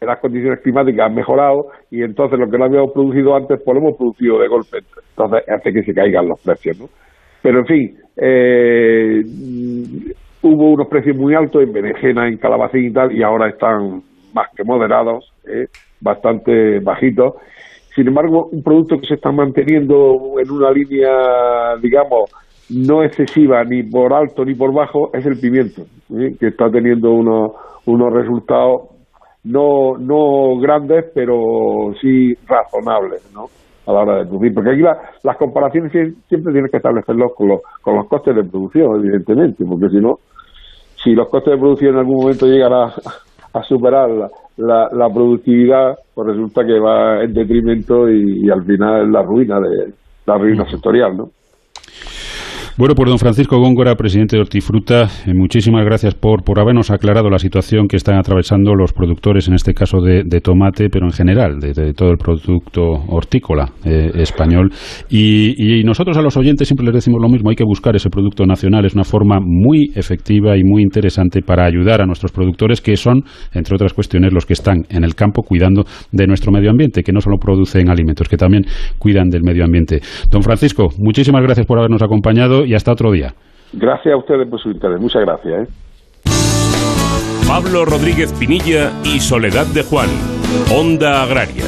[0.00, 3.80] las condiciones climáticas han mejorado y entonces lo que no habíamos producido antes, pues lo
[3.80, 4.78] hemos producido de golpe.
[5.10, 6.86] Entonces, hace que se caigan los precios, ¿no?
[7.42, 9.22] Pero, en fin, eh,
[10.42, 14.02] hubo unos precios muy altos en berenjena, en calabacín y tal, y ahora están
[14.34, 15.66] más que moderados, ¿eh?
[16.00, 17.34] bastante bajitos
[17.94, 22.30] sin embargo, un producto que se está manteniendo en una línea, digamos,
[22.70, 27.52] no excesiva ni por alto ni por bajo es el pimiento, que está teniendo unos,
[27.86, 28.94] unos resultados
[29.44, 33.46] no, no grandes, pero sí razonables, ¿no?
[33.86, 34.54] A la hora de producir.
[34.54, 34.82] Porque aquí
[35.22, 39.90] las comparaciones siempre tienes que establecerlos con los, con los costes de producción, evidentemente, porque
[39.90, 40.14] si no,
[41.02, 42.94] si los costes de producción en algún momento llegan a,
[43.54, 44.10] a superar
[44.56, 49.22] la, la, productividad, pues resulta que va en detrimento y, y al final es la
[49.22, 49.92] ruina de
[50.26, 51.30] la ruina sectorial, ¿no?
[52.76, 57.30] Bueno, pues don Francisco Góngora, presidente de Hortifruta, eh, muchísimas gracias por, por habernos aclarado
[57.30, 61.60] la situación que están atravesando los productores, en este caso de, tomate, pero en general,
[61.60, 64.72] de, de, todo el producto hortícola eh, español.
[65.08, 68.10] Y, y, nosotros a los oyentes siempre les decimos lo mismo, hay que buscar ese
[68.10, 72.80] producto nacional, es una forma muy efectiva y muy interesante para ayudar a nuestros productores,
[72.80, 76.72] que son, entre otras cuestiones, los que están en el campo cuidando de nuestro medio
[76.72, 78.64] ambiente, que no solo producen alimentos, que también
[78.98, 80.00] cuidan del medio ambiente.
[80.28, 83.34] Don Francisco, muchísimas gracias por habernos acompañado y hasta otro día.
[83.72, 85.00] Gracias a ustedes por su interés.
[85.00, 85.68] Muchas gracias.
[85.68, 85.72] ¿eh?
[87.46, 90.08] Pablo Rodríguez Pinilla y Soledad de Juan.
[90.72, 91.64] Onda Agraria.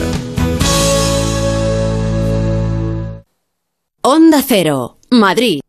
[4.02, 5.60] Onda Cero, Madrid.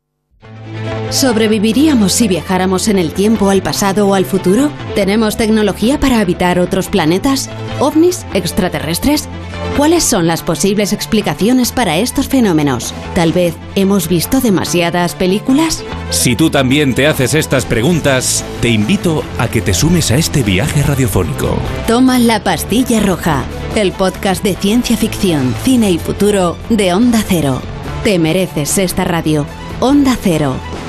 [1.09, 4.69] ¿Sobreviviríamos si viajáramos en el tiempo al pasado o al futuro?
[4.93, 7.49] ¿Tenemos tecnología para habitar otros planetas?
[7.79, 8.25] ¿OVNIs?
[8.33, 9.29] ¿Extraterrestres?
[9.77, 12.93] ¿Cuáles son las posibles explicaciones para estos fenómenos?
[13.15, 15.81] ¿Tal vez hemos visto demasiadas películas?
[16.09, 20.43] Si tú también te haces estas preguntas, te invito a que te sumes a este
[20.43, 21.57] viaje radiofónico.
[21.87, 27.61] Toma la pastilla roja, el podcast de ciencia ficción, cine y futuro de Onda Cero.
[28.03, 29.45] Te mereces esta radio.
[29.79, 30.57] Onda Cero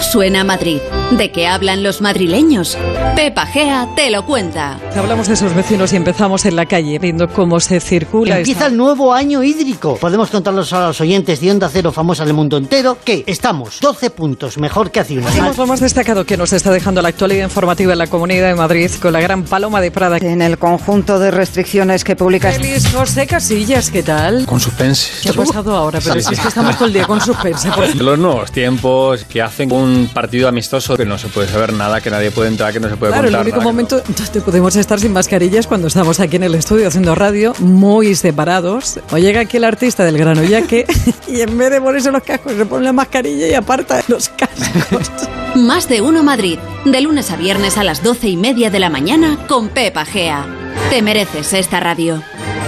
[0.00, 0.80] suena Madrid?
[1.12, 2.76] ¿De qué hablan los madrileños?
[3.14, 4.80] Pepa Gea te lo cuenta.
[4.96, 8.38] Hablamos de esos vecinos y empezamos en la calle viendo cómo se circula.
[8.38, 8.70] Empieza esta...
[8.72, 9.96] el nuevo año hídrico.
[9.98, 14.10] Podemos contarlos a los oyentes de Onda Cero famosa del mundo entero que estamos 12
[14.10, 15.52] puntos mejor que hace un año.
[15.56, 18.90] lo más destacado que nos está dejando la actualidad informativa en la Comunidad de Madrid
[19.00, 20.18] con la gran Paloma de Prada.
[20.18, 22.50] En el conjunto de restricciones que publica...
[22.50, 24.44] Feliz José Casillas, ¿qué tal?
[24.44, 25.12] Con suspense.
[25.22, 26.00] ¿Qué ha pasado ahora?
[26.02, 27.70] Pero si es que estamos todo el día con suspense.
[27.70, 27.94] Por...
[28.06, 32.10] Los nuevos tiempos que hacen un partido amistoso que no se puede saber nada, que
[32.10, 33.40] nadie puede entrar, que no se puede claro, contar.
[33.40, 36.88] el único nada, momento donde podemos estar sin mascarillas cuando estamos aquí en el estudio
[36.88, 39.00] haciendo radio, muy separados.
[39.10, 40.86] O llega aquí el artista del grano yaque
[41.28, 45.10] y en vez de ponerse los cascos se pone la mascarilla y aparta los cascos.
[45.54, 48.90] Más de uno Madrid, de lunes a viernes a las doce y media de la
[48.90, 50.44] mañana con Pepa Gea.
[50.90, 52.22] Te mereces esta radio.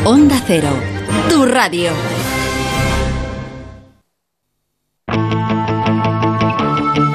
[0.05, 0.71] Onda Cero,
[1.29, 1.91] tu radio.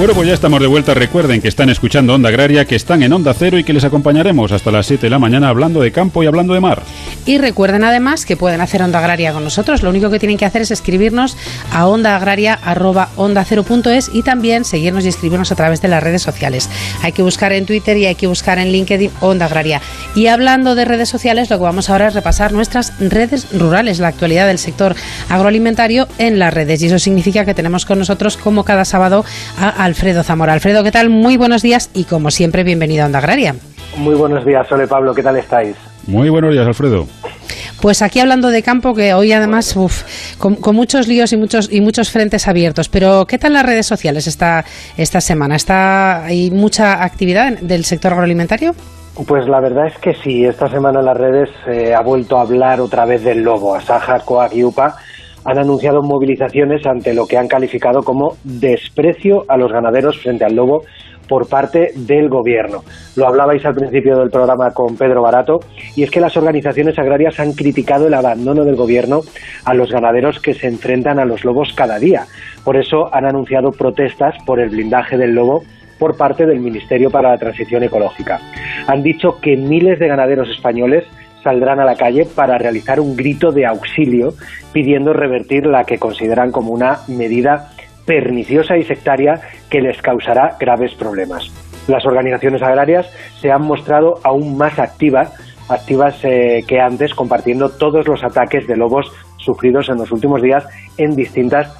[0.00, 0.94] Bueno, pues ya estamos de vuelta.
[0.94, 4.50] Recuerden que están escuchando Onda Agraria, que están en Onda Cero y que les acompañaremos
[4.50, 6.80] hasta las 7 de la mañana hablando de campo y hablando de mar.
[7.26, 9.82] Y recuerden además que pueden hacer Onda Agraria con nosotros.
[9.82, 11.36] Lo único que tienen que hacer es escribirnos
[11.70, 16.70] a ondaagraria.onda0.es y también seguirnos y escribirnos a través de las redes sociales.
[17.02, 19.82] Hay que buscar en Twitter y hay que buscar en LinkedIn Onda Agraria.
[20.14, 24.08] Y hablando de redes sociales, lo que vamos ahora es repasar nuestras redes rurales, la
[24.08, 24.96] actualidad del sector
[25.28, 26.80] agroalimentario en las redes.
[26.80, 29.26] Y eso significa que tenemos con nosotros, como cada sábado,
[29.58, 30.52] a Alfredo Zamora.
[30.52, 31.10] Alfredo, ¿qué tal?
[31.10, 33.56] Muy buenos días y como siempre, bienvenido a Onda Agraria.
[33.96, 35.74] Muy buenos días, Sole Pablo, ¿qué tal estáis?
[36.06, 37.08] Muy buenos días, Alfredo.
[37.82, 41.72] Pues aquí hablando de campo, que hoy además uf, con, con, muchos líos y muchos
[41.72, 42.88] y muchos frentes abiertos.
[42.88, 44.64] Pero ¿qué tal las redes sociales esta
[44.96, 45.56] esta semana?
[45.56, 48.76] ¿Está hay mucha actividad del sector agroalimentario?
[49.26, 50.44] Pues la verdad es que sí.
[50.44, 53.74] Esta semana en las redes eh, ha vuelto a hablar otra vez del lobo.
[53.74, 54.96] Asaja, Coag y UPA
[55.44, 60.54] han anunciado movilizaciones ante lo que han calificado como desprecio a los ganaderos frente al
[60.54, 60.82] lobo
[61.28, 62.82] por parte del gobierno.
[63.14, 65.60] Lo hablabais al principio del programa con Pedro Barato,
[65.94, 69.20] y es que las organizaciones agrarias han criticado el abandono del gobierno
[69.64, 72.24] a los ganaderos que se enfrentan a los lobos cada día.
[72.64, 75.62] Por eso han anunciado protestas por el blindaje del lobo
[76.00, 78.40] por parte del Ministerio para la Transición Ecológica.
[78.88, 81.04] Han dicho que miles de ganaderos españoles
[81.42, 84.34] saldrán a la calle para realizar un grito de auxilio
[84.72, 87.70] pidiendo revertir la que consideran como una medida
[88.06, 91.50] perniciosa y sectaria que les causará graves problemas.
[91.86, 95.32] Las organizaciones agrarias se han mostrado aún más activas,
[95.68, 100.66] activas eh, que antes, compartiendo todos los ataques de lobos sufridos en los últimos días
[100.98, 101.74] en distintas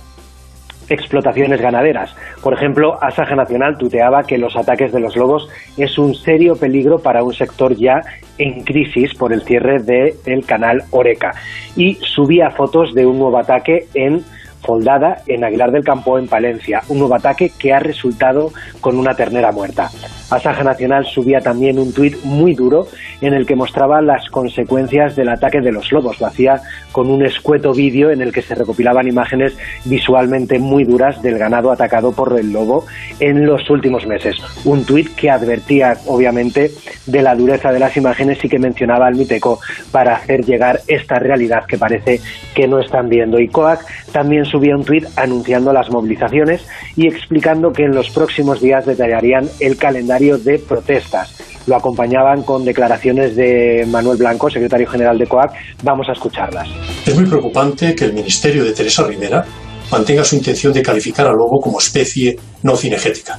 [0.90, 2.14] explotaciones ganaderas.
[2.42, 5.48] Por ejemplo, Asaja Nacional tuteaba que los ataques de los lobos
[5.78, 8.02] es un serio peligro para un sector ya
[8.36, 11.32] en crisis por el cierre del canal Oreca
[11.76, 14.22] y subía fotos de un nuevo ataque en
[14.62, 19.14] Foldada en Aguilar del Campo, en Palencia, un nuevo ataque que ha resultado con una
[19.14, 19.90] ternera muerta.
[20.30, 22.86] Asaja Nacional subía también un tuit muy duro
[23.20, 26.20] en el que mostraba las consecuencias del ataque de los lobos.
[26.20, 26.60] Lo hacía
[26.92, 31.72] con un escueto vídeo en el que se recopilaban imágenes visualmente muy duras del ganado
[31.72, 32.86] atacado por el lobo
[33.18, 34.36] en los últimos meses.
[34.64, 36.70] Un tuit que advertía, obviamente,
[37.06, 39.58] de la dureza de las imágenes y que mencionaba al Miteco
[39.90, 42.20] para hacer llegar esta realidad que parece
[42.54, 43.40] que no están viendo.
[43.40, 48.60] Y COAC también subía un tuit anunciando las movilizaciones y explicando que en los próximos
[48.60, 51.36] días detallarían el calendario de protestas.
[51.66, 55.52] Lo acompañaban con declaraciones de Manuel Blanco, secretario general de COAC.
[55.82, 56.68] Vamos a escucharlas.
[57.06, 59.44] Es muy preocupante que el ministerio de Teresa Rivera
[59.90, 63.38] mantenga su intención de calificar al lobo como especie no cinegética.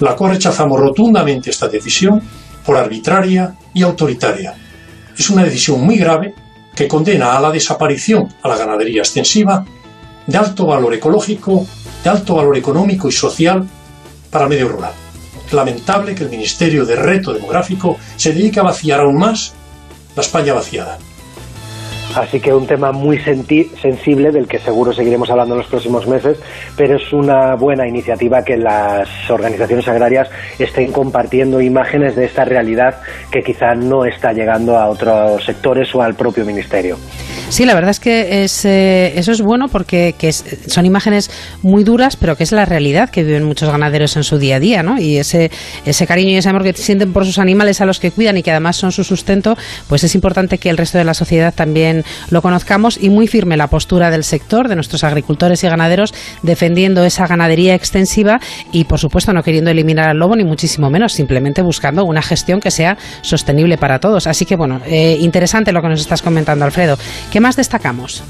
[0.00, 2.20] La cual rechazamos rotundamente esta decisión
[2.64, 4.54] por arbitraria y autoritaria.
[5.16, 6.34] Es una decisión muy grave
[6.74, 9.64] que condena a la desaparición a la ganadería extensiva
[10.26, 11.66] de alto valor ecológico,
[12.02, 13.68] de alto valor económico y social
[14.30, 14.92] para el medio rural
[15.52, 19.52] lamentable que el Ministerio de Reto Demográfico se dedique a vaciar aún más
[20.16, 20.98] la España vaciada.
[22.16, 26.38] Así que un tema muy sensible del que seguro seguiremos hablando en los próximos meses,
[26.76, 33.00] pero es una buena iniciativa que las organizaciones agrarias estén compartiendo imágenes de esta realidad
[33.30, 36.96] que quizá no está llegando a otros sectores o al propio Ministerio.
[37.48, 40.14] Sí, la verdad es que eh, eso es bueno porque
[40.66, 44.38] son imágenes muy duras, pero que es la realidad que viven muchos ganaderos en su
[44.38, 44.98] día a día, ¿no?
[44.98, 45.50] Y ese,
[45.84, 48.42] ese cariño y ese amor que sienten por sus animales a los que cuidan y
[48.42, 52.01] que además son su sustento, pues es importante que el resto de la sociedad también
[52.30, 57.04] lo conozcamos y muy firme la postura del sector, de nuestros agricultores y ganaderos, defendiendo
[57.04, 58.40] esa ganadería extensiva
[58.72, 62.60] y, por supuesto, no queriendo eliminar al lobo, ni muchísimo menos, simplemente buscando una gestión
[62.60, 64.26] que sea sostenible para todos.
[64.26, 66.96] Así que, bueno, eh, interesante lo que nos estás comentando, Alfredo.
[67.30, 68.22] ¿Qué más destacamos?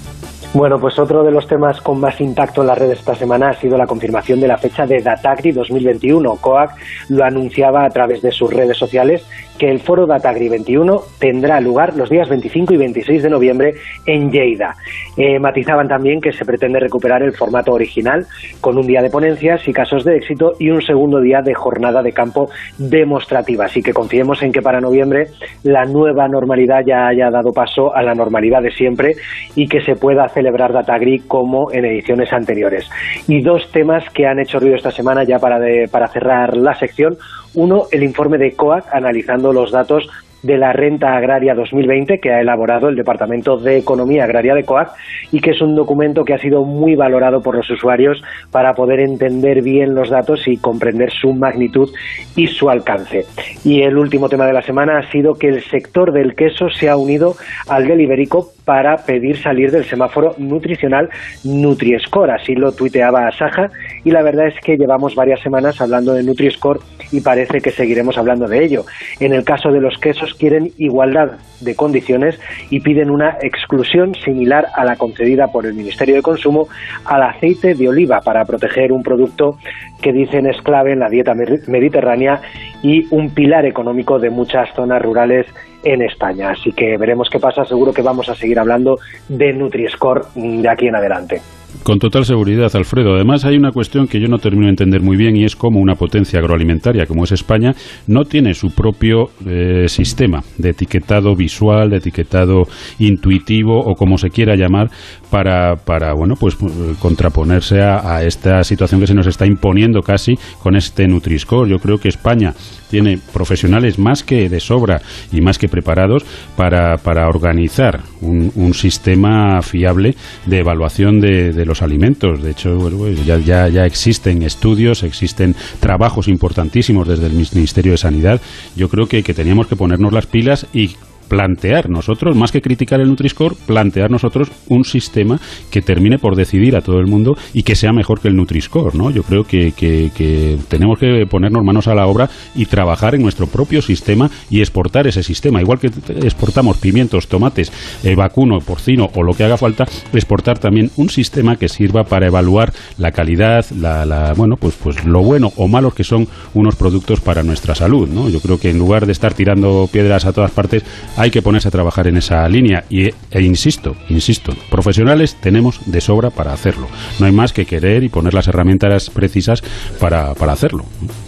[0.54, 3.54] Bueno, pues otro de los temas con más impacto en las redes esta semana ha
[3.54, 6.36] sido la confirmación de la fecha de Datagri 2021.
[6.36, 6.72] COAC
[7.08, 9.24] lo anunciaba a través de sus redes sociales
[9.62, 13.74] que el foro Datagri 21 tendrá lugar los días 25 y 26 de noviembre
[14.06, 14.74] en Lleida.
[15.16, 18.26] Eh, matizaban también que se pretende recuperar el formato original
[18.60, 22.02] con un día de ponencias y casos de éxito y un segundo día de jornada
[22.02, 23.66] de campo demostrativa.
[23.66, 25.28] Así que confiemos en que para noviembre
[25.62, 29.14] la nueva normalidad ya haya dado paso a la normalidad de siempre
[29.54, 32.90] y que se pueda celebrar Datagri como en ediciones anteriores.
[33.28, 37.16] Y dos temas que han hecho ruido esta semana ya para, para cerrar la sección.
[37.54, 40.08] Uno, el informe de COAC analizando los datos
[40.42, 44.90] de la renta agraria 2020 que ha elaborado el Departamento de Economía Agraria de COAC
[45.30, 49.00] y que es un documento que ha sido muy valorado por los usuarios para poder
[49.00, 51.90] entender bien los datos y comprender su magnitud
[52.36, 53.24] y su alcance.
[53.64, 56.88] Y el último tema de la semana ha sido que el sector del queso se
[56.88, 57.36] ha unido
[57.68, 61.08] al del ibérico para pedir salir del semáforo nutricional
[61.44, 62.30] Nutri-Score.
[62.30, 63.70] Así lo tuiteaba Saja
[64.04, 68.16] y la verdad es que llevamos varias semanas hablando de Nutri-Score y parece que seguiremos
[68.18, 68.84] hablando de ello.
[69.20, 72.38] En el caso de los quesos quieren igualdad de condiciones
[72.70, 76.68] y piden una exclusión similar a la concedida por el Ministerio de Consumo
[77.04, 79.58] al aceite de oliva para proteger un producto
[80.00, 82.40] que dicen es clave en la dieta mediterránea
[82.82, 85.46] y un pilar económico de muchas zonas rurales
[85.82, 86.50] en España.
[86.50, 87.64] Así que veremos qué pasa.
[87.64, 88.96] Seguro que vamos a seguir hablando
[89.28, 91.40] de Nutri-Score de aquí en adelante.
[91.82, 93.14] Con total seguridad, Alfredo.
[93.14, 95.80] Además, hay una cuestión que yo no termino de entender muy bien y es cómo
[95.80, 97.72] una potencia agroalimentaria como es España
[98.06, 102.64] no tiene su propio eh, sistema de etiquetado visual, de etiquetado
[103.00, 104.90] intuitivo o como se quiera llamar
[105.32, 110.02] para, para bueno, pues eh, contraponerse a, a esta situación que se nos está imponiendo
[110.02, 111.70] casi con este Nutri-Score.
[111.70, 112.52] Yo creo que España
[112.90, 115.00] tiene profesionales más que de sobra
[115.32, 116.22] y más que preparados
[116.54, 120.14] para, para organizar un, un sistema fiable
[120.44, 122.42] de evaluación de, de los alimentos.
[122.42, 127.92] De hecho, bueno, pues ya, ya, ya existen estudios, existen trabajos importantísimos desde el Ministerio
[127.92, 128.38] de Sanidad.
[128.76, 130.90] Yo creo que, que teníamos que ponernos las pilas y
[131.32, 136.76] plantear nosotros, más que criticar el Nutri-Score, plantear nosotros un sistema que termine por decidir
[136.76, 139.10] a todo el mundo y que sea mejor que el Nutri-Score, ¿no?
[139.10, 143.46] Yo creo que, que, tenemos que ponernos manos a la obra y trabajar en nuestro
[143.46, 145.62] propio sistema y exportar ese sistema.
[145.62, 145.86] Igual que
[146.22, 147.72] exportamos pimientos, tomates,
[148.04, 152.26] eh, vacuno, porcino o lo que haga falta, exportar también un sistema que sirva para
[152.26, 156.76] evaluar la calidad, la, la bueno, pues, pues lo bueno o malo que son unos
[156.76, 158.28] productos para nuestra salud, ¿no?
[158.28, 160.84] Yo creo que en lugar de estar tirando piedras a todas partes,
[161.22, 166.00] hay que ponerse a trabajar en esa línea y, e insisto, insisto, profesionales tenemos de
[166.00, 166.88] sobra para hacerlo.
[167.20, 169.62] No hay más que querer y poner las herramientas precisas
[170.00, 170.84] para, para hacerlo.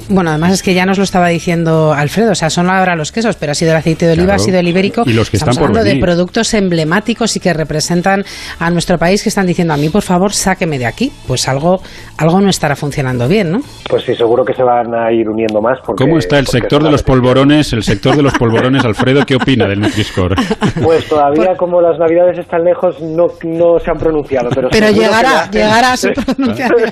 [0.09, 3.13] Bueno, además es que ya nos lo estaba diciendo Alfredo, o sea, son ahora los
[3.13, 4.43] quesos, pero ha sido el aceite de oliva, Claro.
[4.43, 5.05] ha sido el ibérico.
[5.07, 6.05] Y los que Estamos están por hablando de venir.
[6.05, 8.25] productos emblemáticos y que representan
[8.59, 11.13] a nuestro país que están diciendo a mí, por favor, sáqueme de aquí.
[11.29, 11.81] Pues algo,
[12.19, 13.61] algo no estará funcionando bien, ¿no?
[13.89, 15.79] Pues sí, seguro que se van a ir uniendo más.
[15.87, 17.73] Porque, ¿Cómo está el sector de los polvorones?
[17.73, 20.35] El sector de los polvorones, Alfredo, ¿qué opina del Nutri-Score?
[20.83, 24.51] Pues todavía, como las navidades están lejos, no, no se han pronunciado.
[24.51, 26.91] Pero, Pero llegará, llegará a su pronunciación.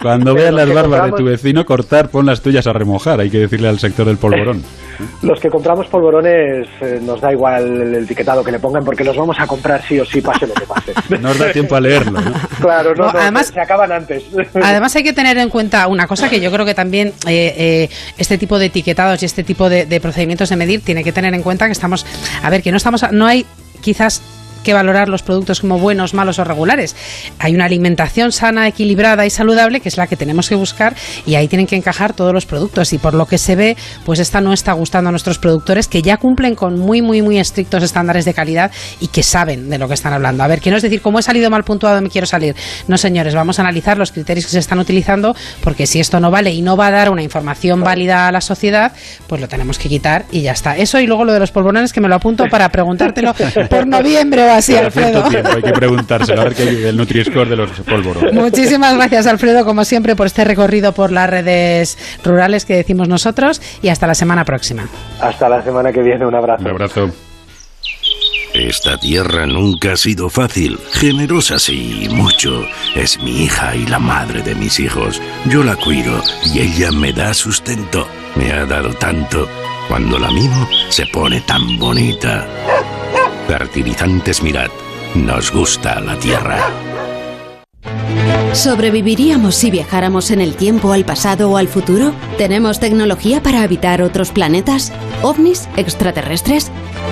[0.00, 3.20] Cuando veas las barbas de tu vecino cortar, pon las tuyas a remojar.
[3.20, 4.62] Hay que decirle al sector del polvorón.
[5.22, 9.16] Los que compramos polvorones eh, nos da igual el etiquetado que le pongan porque los
[9.16, 10.92] vamos a comprar sí o sí, pase lo que pase.
[11.20, 12.32] No os da tiempo a leerlo, ¿no?
[12.60, 14.24] Claro, no, No, no, además- se acaban antes.
[14.54, 17.88] Además hay que tener en cuenta una cosa que yo creo que también eh, eh,
[18.16, 21.32] este tipo de etiquetados y este tipo de, de procedimientos de medir tiene que tener
[21.34, 22.04] en cuenta que estamos,
[22.42, 23.46] a ver, que no estamos, no hay
[23.80, 24.20] quizás
[24.62, 26.96] que valorar los productos como buenos, malos o regulares.
[27.38, 30.94] Hay una alimentación sana, equilibrada y saludable que es la que tenemos que buscar
[31.26, 34.18] y ahí tienen que encajar todos los productos y por lo que se ve, pues
[34.18, 37.82] esta no está gustando a nuestros productores que ya cumplen con muy muy muy estrictos
[37.82, 40.42] estándares de calidad y que saben de lo que están hablando.
[40.42, 42.54] A ver, que no es decir, como he salido mal puntuado me quiero salir.
[42.86, 46.30] No, señores, vamos a analizar los criterios que se están utilizando porque si esto no
[46.30, 48.92] vale y no va a dar una información válida a la sociedad,
[49.26, 50.76] pues lo tenemos que quitar y ya está.
[50.76, 53.34] Eso y luego lo de los polvorones que me lo apunto para preguntártelo
[53.70, 55.28] por noviembre así, Cada cierto Alfredo.
[55.30, 58.32] tiempo hay que preguntárselo, a ver qué hay del Nutri-Score de los polvorones.
[58.32, 63.60] Muchísimas gracias, Alfredo, como siempre, por este recorrido por las redes rurales que decimos nosotros
[63.82, 64.88] y hasta la semana próxima.
[65.20, 66.62] Hasta la semana que viene, un abrazo.
[66.62, 67.10] Un abrazo.
[68.54, 72.66] Esta tierra nunca ha sido fácil, generosa sí, mucho.
[72.96, 75.20] Es mi hija y la madre de mis hijos.
[75.46, 78.08] Yo la cuido y ella me da sustento.
[78.36, 79.48] Me ha dado tanto.
[79.88, 82.46] Cuando la mimo, se pone tan bonita.
[83.48, 84.68] Fertilizantes Mirad.
[85.14, 86.58] Nos gusta la tierra.
[88.52, 92.12] ¿Sobreviviríamos si viajáramos en el tiempo al pasado o al futuro?
[92.38, 94.92] ¿Tenemos tecnología para habitar otros planetas?
[95.22, 95.68] ¿OVNIs?
[95.76, 96.70] ¿Extraterrestres?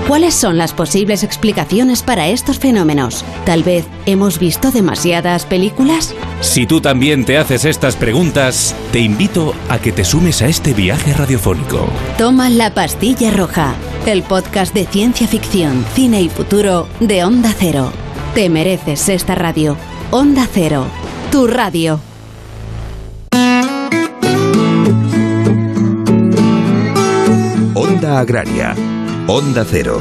[0.08, 3.24] ¿Cuáles son las posibles explicaciones para estos fenómenos?
[3.44, 6.14] Tal vez hemos visto demasiadas películas.
[6.40, 10.72] Si tú también te haces estas preguntas, te invito a que te sumes a este
[10.72, 11.86] viaje radiofónico.
[12.18, 13.74] Toma la pastilla roja,
[14.06, 17.92] el podcast de ciencia ficción, cine y futuro de Onda Cero.
[18.34, 19.76] Te mereces esta radio.
[20.12, 20.86] Onda Cero,
[21.30, 21.98] tu radio.
[27.74, 28.74] Onda Agraria.
[29.28, 30.00] Onda Cero.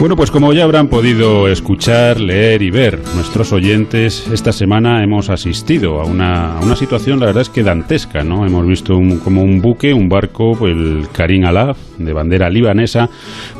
[0.00, 5.28] Bueno, pues como ya habrán podido escuchar, leer y ver nuestros oyentes, esta semana hemos
[5.28, 8.46] asistido a una, a una situación, la verdad es que dantesca, ¿no?
[8.46, 13.10] Hemos visto un, como un buque, un barco, el Karim Alaf, de bandera libanesa,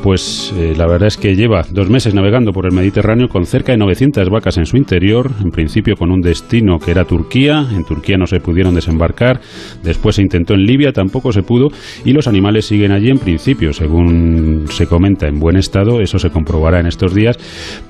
[0.00, 3.72] pues eh, la verdad es que lleva dos meses navegando por el Mediterráneo con cerca
[3.72, 7.84] de 900 vacas en su interior, en principio con un destino que era Turquía, en
[7.84, 9.40] Turquía no se pudieron desembarcar,
[9.82, 11.66] después se intentó en Libia, tampoco se pudo,
[12.04, 16.27] y los animales siguen allí en principio, según se comenta, en buen estado, eso se
[16.30, 17.36] comprobará en estos días,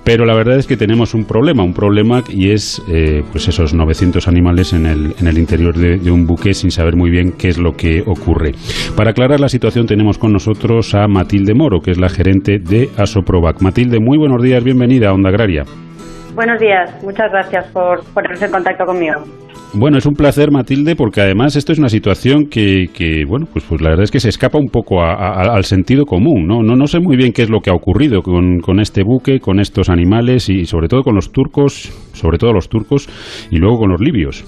[0.04, 3.74] pero la verdad es que tenemos un problema, un problema y es eh, pues esos
[3.74, 7.48] 900 animales en el, en el interior de, un buque sin saber muy bien qué
[7.48, 8.52] es lo que ocurre.
[8.96, 12.88] Para aclarar la situación tenemos con nosotros a Matilde Moro, que es la gerente de
[12.96, 13.60] Asoprovac.
[13.60, 15.64] Matilde, muy buenos días, bienvenida a Onda Agraria.
[16.34, 19.24] Buenos días, muchas gracias por ponerse en contacto conmigo.
[19.74, 23.66] Bueno, es un placer, Matilde, porque además esto es una situación que, que bueno, pues,
[23.68, 26.62] pues la verdad es que se escapa un poco a, al sentido común, ¿no?
[26.62, 26.74] ¿no?
[26.74, 29.60] No sé muy bien qué es lo que ha ocurrido con, con este buque, con
[29.60, 33.08] estos animales y sobre todo con los turcos, sobre todo los turcos
[33.50, 34.42] y luego con los libios.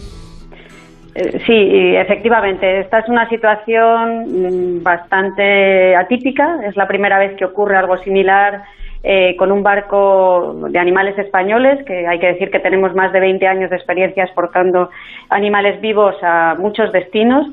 [1.15, 2.81] Eh, sí, efectivamente.
[2.81, 6.61] Esta es una situación mm, bastante atípica.
[6.67, 8.63] Es la primera vez que ocurre algo similar
[9.03, 13.21] eh, con un barco de animales españoles, que hay que decir que tenemos más de
[13.21, 14.91] 20 años de experiencia exportando
[15.31, 17.47] animales vivos a muchos destinos.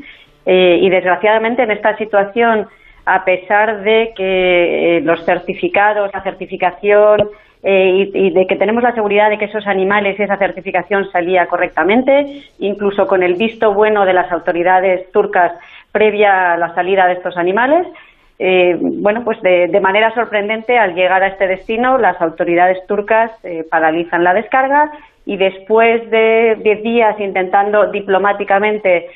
[0.46, 2.68] Eh, y desgraciadamente en esta situación,
[3.06, 7.30] a pesar de que eh, los certificados, la certificación
[7.64, 11.10] eh, y, y, de que tenemos la seguridad de que esos animales y esa certificación
[11.12, 15.52] salía correctamente, incluso con el visto bueno de las autoridades turcas
[15.92, 17.86] previa a la salida de estos animales.
[18.40, 23.66] Eh, bueno, pues de, manera sorprendente, al llegar a este destino, las autoridades turcas eh,
[23.70, 24.92] paralizan la descarga
[25.26, 29.10] y después de diez días intentando diplomáticamente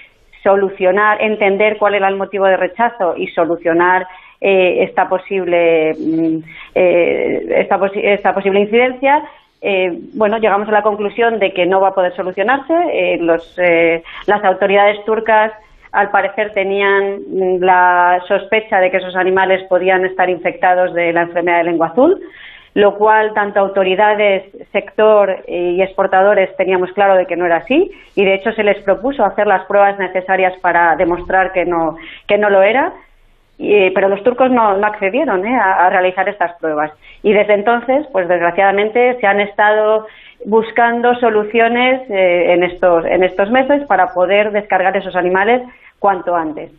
[0.43, 4.07] solucionar, entender cuál era el motivo de rechazo y solucionar
[4.41, 6.37] eh, esta posible mm,
[6.73, 9.23] eh, esta, posi esta, posible incidencia
[9.61, 13.55] eh, bueno llegamos a la conclusión de que no va a poder solucionarse eh, los,
[13.59, 15.51] eh, las autoridades turcas
[15.91, 17.21] al parecer tenían
[17.59, 22.21] la sospecha de que esos animales podían estar infectados de la enfermedad de lengua azul
[22.73, 28.23] lo cual tanto autoridades, sector y exportadores teníamos claro de que no era así y
[28.23, 32.49] de hecho se les propuso hacer las pruebas necesarias para demostrar que no, que no
[32.49, 32.93] lo era
[33.93, 35.55] pero los turcos no, no accedieron ¿eh?
[35.55, 36.91] a, a, realizar estas pruebas.
[37.21, 40.07] Y desde entonces, pues desgraciadamente, se han estado
[40.45, 45.61] buscando soluciones eh, en, estos, en estos meses para poder descargar esos animales
[45.99, 46.71] cuanto antes.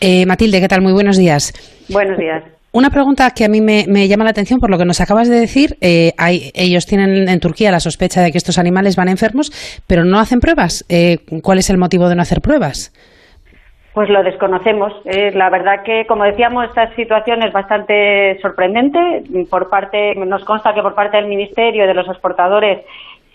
[0.00, 0.82] Eh, Matilde, ¿qué tal?
[0.82, 1.52] Muy buenos días.
[1.88, 2.42] Buenos días.
[2.74, 5.28] Una pregunta que a mí me, me, llama la atención por lo que nos acabas
[5.28, 5.76] de decir.
[5.80, 9.52] Eh, hay, ellos tienen en Turquía la sospecha de que estos animales van enfermos,
[9.86, 10.84] pero no hacen pruebas.
[10.88, 12.92] Eh, ¿Cuál es el motivo de no hacer pruebas?
[13.94, 14.92] Pues lo desconocemos.
[15.04, 19.22] Eh, la verdad que, como decíamos, esta situación es bastante sorprendente.
[19.48, 22.84] Por parte, nos consta que por parte del Ministerio de los exportadores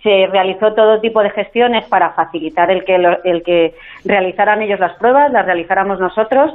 [0.03, 4.97] se realizó todo tipo de gestiones para facilitar el que, el que realizaran ellos las
[4.97, 6.53] pruebas, las realizáramos nosotros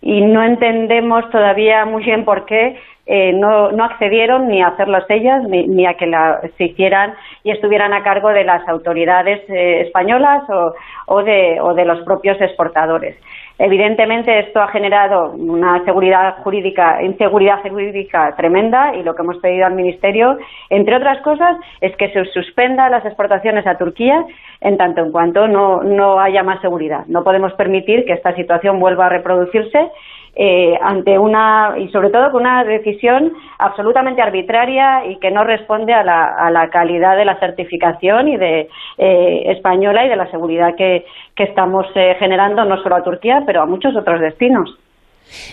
[0.00, 2.76] y no entendemos todavía muy bien por qué
[3.10, 7.14] eh, no, no, accedieron ni a hacerlas ellas ni, ni a que la, se hicieran
[7.42, 10.74] y estuvieran a cargo de las autoridades eh, españolas o,
[11.06, 13.16] o, de, o de los propios exportadores.
[13.58, 19.66] Evidentemente esto ha generado una seguridad jurídica, inseguridad jurídica tremenda y lo que hemos pedido
[19.66, 20.36] al Ministerio,
[20.68, 24.22] entre otras cosas, es que se suspenda las exportaciones a Turquía
[24.60, 27.04] en tanto en cuanto no, no haya más seguridad.
[27.08, 29.90] No podemos permitir que esta situación vuelva a reproducirse
[30.34, 35.92] eh, ante una y sobre todo con una decisión absolutamente arbitraria y que no responde
[35.92, 38.68] a la, a la calidad de la certificación y de
[38.98, 41.04] eh, española y de la seguridad que,
[41.36, 44.76] estamos eh, generando no solo a Turquía pero a muchos otros destinos.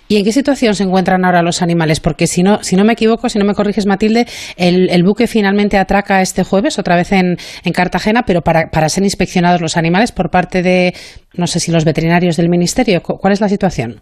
[0.08, 2.00] ¿Y en qué situación se encuentran ahora los animales?
[2.00, 4.26] Porque si no, si no me equivoco, si no me corriges, Matilde,
[4.58, 8.90] el, el buque finalmente atraca este jueves, otra vez en, en Cartagena, pero para, para,
[8.90, 10.94] ser inspeccionados los animales por parte de,
[11.34, 13.02] no sé si los veterinarios del Ministerio.
[13.02, 14.02] ¿Cuál es la situación?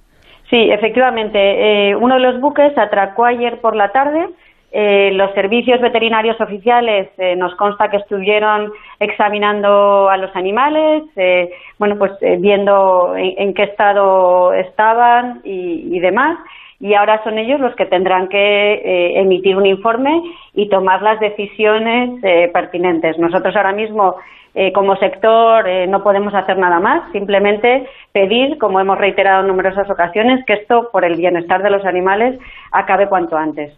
[0.54, 1.40] Sí, efectivamente.
[1.40, 4.30] Eh, uno de los buques atracó ayer por la tarde.
[4.72, 11.50] Eh, los servicios veterinarios oficiales eh, nos consta que estuvieron examinando a los animales, eh,
[11.80, 16.38] bueno, pues eh, viendo en, en, qué estado estaban y, y, demás.
[16.80, 18.38] Y ahora son ellos los que tendrán que
[18.74, 20.22] eh, emitir un informe
[20.54, 23.18] y tomar las decisiones pertinentes.
[23.18, 24.18] Nosotros ahora mismo
[24.56, 29.48] eh, como sector eh, no podemos hacer nada más, simplemente pedir, como hemos reiterado en
[29.48, 32.40] numerosas ocasiones, que esto, por el bienestar de los animales,
[32.72, 33.74] acabe cuanto antes.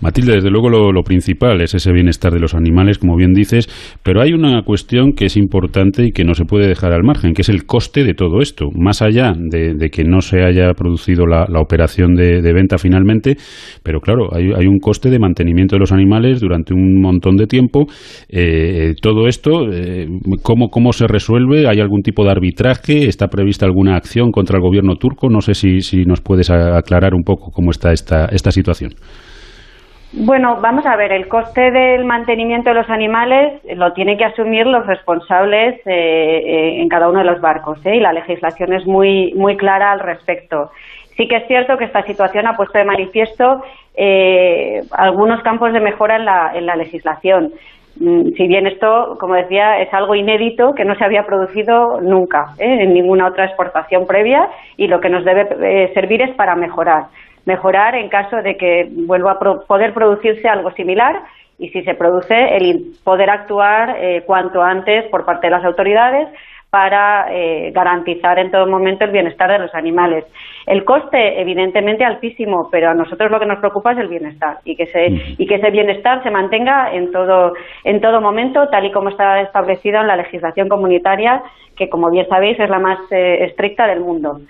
[0.00, 3.68] Matilde, desde luego lo, principal es ese bienestar de los animales, como bien dices,
[4.02, 7.32] pero hay una cuestión que es importante y que no se puede dejar al margen,
[7.32, 8.66] que es el coste de todo esto.
[8.74, 13.36] Más allá de, que no se haya producido la, operación de, venta finalmente,
[13.82, 17.86] pero claro, hay, un coste de mantenimiento de los animales durante un montón de tiempo.
[18.28, 20.06] Eh, todo esto, eh,
[20.42, 21.68] ¿cómo, ¿cómo se resuelve?
[21.68, 23.06] ¿Hay algún tipo de arbitraje?
[23.06, 25.28] ¿Está prevista alguna acción contra el gobierno turco?
[25.30, 28.92] No sé si, si nos puedes aclarar un poco cómo está esta, esta situación.
[30.18, 34.66] Bueno, vamos a ver, el coste del mantenimiento de los animales lo tienen que asumir
[34.66, 37.96] los responsables eh, eh, en cada uno de los barcos ¿eh?
[37.96, 40.70] y la legislación es muy, muy clara al respecto.
[41.18, 43.62] Sí que es cierto que esta situación ha puesto de manifiesto
[44.92, 47.52] algunos campos de mejora en la, en la legislación.
[48.00, 52.54] Mm, si bien esto, como decía, es algo inédito que no se había producido nunca
[52.58, 54.48] en ninguna otra exportación previa
[54.78, 57.04] y lo que nos debe servir es para mejorar
[57.46, 61.22] mejorar en caso de que vuelva a poder producirse algo similar
[61.58, 66.28] y si se produce el poder actuar eh, cuanto antes por parte de las autoridades
[66.68, 70.26] para eh, garantizar en todo momento el bienestar de los animales.
[70.66, 74.76] El coste, evidentemente, altísimo, pero a nosotros lo que nos preocupa es el bienestar y
[74.76, 74.86] que,
[75.38, 79.40] y que ese bienestar se mantenga en todo, en todo momento, tal y como está
[79.40, 81.42] establecido en la legislación comunitaria,
[81.76, 84.40] que, como bien sabéis, es la más eh, estricta del mundo.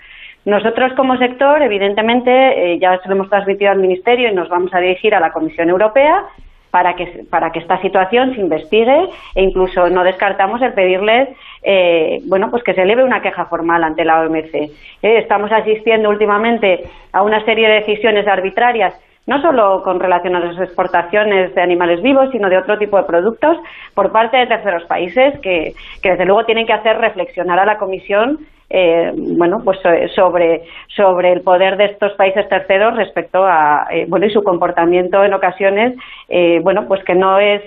[0.47, 4.73] Nosotros como sector, evidentemente, eh, ya se lo hemos transmitido al Ministerio y nos vamos
[4.73, 6.23] a dirigir a la Comisión Europea
[6.71, 11.27] para que, para que esta situación se investigue e incluso no descartamos el pedirles
[11.63, 14.53] eh, bueno, pues que se eleve una queja formal ante la OMC.
[14.55, 14.69] Eh,
[15.01, 18.93] estamos asistiendo últimamente a una serie de decisiones arbitrarias
[19.27, 23.03] no solo con relación a las exportaciones de animales vivos, sino de otro tipo de
[23.03, 23.57] productos
[23.93, 28.39] por parte de terceros países que, desde luego tienen que hacer reflexionar a la Comisión
[28.69, 30.63] eh, bueno, pues eh, sobre,
[30.93, 35.33] sobre el poder de estos países terceros respecto a, eh, bueno, y su comportamiento en
[35.33, 35.95] ocasiones,
[36.27, 37.61] eh, bueno, pues que no es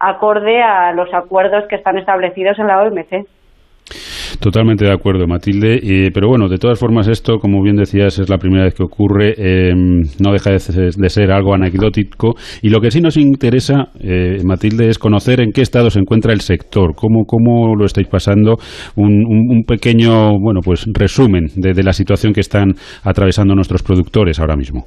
[0.00, 3.26] acorde a los acuerdos que están establecidos en la OMC.
[4.40, 6.10] Totalmente de acuerdo, Matilde.
[6.12, 9.34] pero bueno, de todas formas, esto, como bien decías, es la primera vez que ocurre.
[9.36, 12.34] Em, no deja de, ser algo anecdótico.
[12.62, 16.32] Y lo que sí nos interesa, eh, Matilde, es conocer en qué estado se encuentra
[16.32, 16.94] el sector.
[16.94, 18.56] ¿Cómo, cómo lo estáis pasando?
[18.96, 22.72] Un, pequeño, bueno, pues resumen de, la situación que están
[23.04, 24.84] atravesando nuestros productores ahora mismo.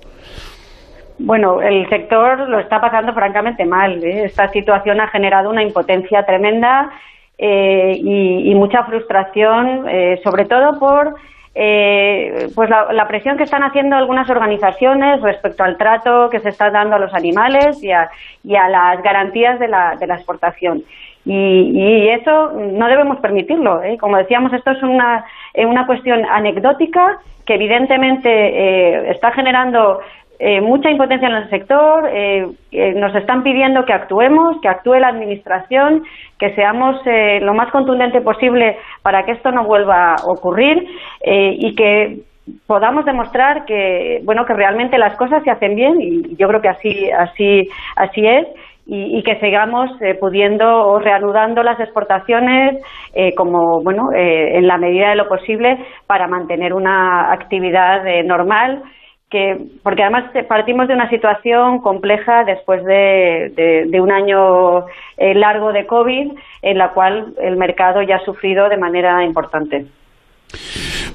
[1.19, 4.03] Bueno, el sector lo está pasando francamente mal.
[4.03, 4.25] ¿eh?
[4.25, 6.89] Esta situación ha generado una impotencia tremenda
[7.39, 11.15] eh, y, mucha frustración, eh, sobre todo por
[11.53, 16.71] eh, pues la, presión que están haciendo algunas organizaciones respecto al trato que se está
[16.71, 18.09] dando a los animales y a,
[18.43, 20.83] las garantías de la, de la exportación.
[21.25, 23.81] Y, eso no debemos permitirlo.
[23.99, 25.25] Como decíamos, esto es una,
[25.55, 29.99] una cuestión anecdótica que evidentemente está generando
[30.39, 34.99] eh, mucha impotencia en el sector, eh, eh, nos están pidiendo que actuemos, que actúe
[34.99, 36.03] la Administración,
[36.37, 36.97] que seamos
[37.41, 40.87] lo más contundente posible para que esto no vuelva a ocurrir
[41.23, 42.19] y que
[42.67, 46.69] podamos demostrar que bueno que realmente las cosas se hacen bien y yo creo que
[46.69, 48.45] así así así es
[48.85, 52.83] y, que sigamos pudiendo o reanudando las exportaciones
[53.35, 58.83] como bueno en la medida de lo posible para mantener una actividad normal
[59.29, 64.85] que porque además partimos de una situación compleja después de, de, un año
[65.17, 69.85] eh, largo de COVID en la cual el mercado ya ha sufrido de manera importante.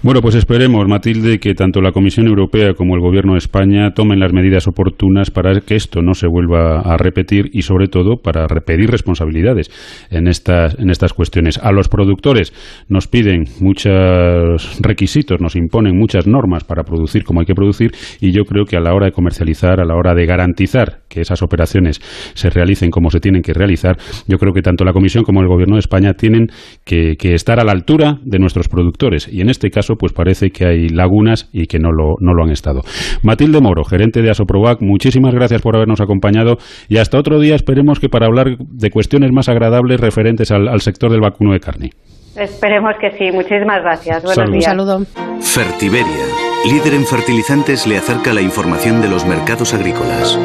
[0.03, 4.19] Bueno, pues esperemos, Matilde, que tanto la Comisión Europea como el Gobierno de España tomen
[4.19, 8.47] las medidas oportunas para que esto no se vuelva a repetir y, sobre todo, para
[8.47, 9.71] repetir responsabilidades
[10.11, 11.59] en estas, en estas cuestiones.
[11.59, 12.53] A los productores
[12.89, 18.33] nos piden muchos requisitos, nos imponen muchas normas para producir como hay que producir y
[18.33, 21.43] yo creo que a la hora de comercializar, a la hora de garantizar que esas
[21.43, 22.01] operaciones
[22.35, 25.49] se realicen como se tienen que realizar, yo creo que tanto la Comisión como el
[25.49, 26.49] Gobierno de España tienen
[26.85, 30.67] que estar a la altura de nuestros productores y en este caso pues parece que
[30.67, 32.83] hay lagunas y que no lo, no lo han estado.
[33.23, 36.57] Matilde Moro, gerente de Asoprovac, muchísimas gracias por habernos acompañado
[36.89, 41.11] y hasta otro día esperemos que para hablar de cuestiones más agradables referentes al, sector
[41.11, 41.91] del vacuno de carne.
[42.37, 43.31] Esperemos que sí.
[43.33, 44.25] Muchísimas gracias.
[44.25, 44.55] Buenos días.
[44.55, 44.99] Un saludo.
[45.41, 46.25] Fertiberia,
[46.71, 50.39] líder en fertilizantes, le acerca la información de los mercados agrícolas.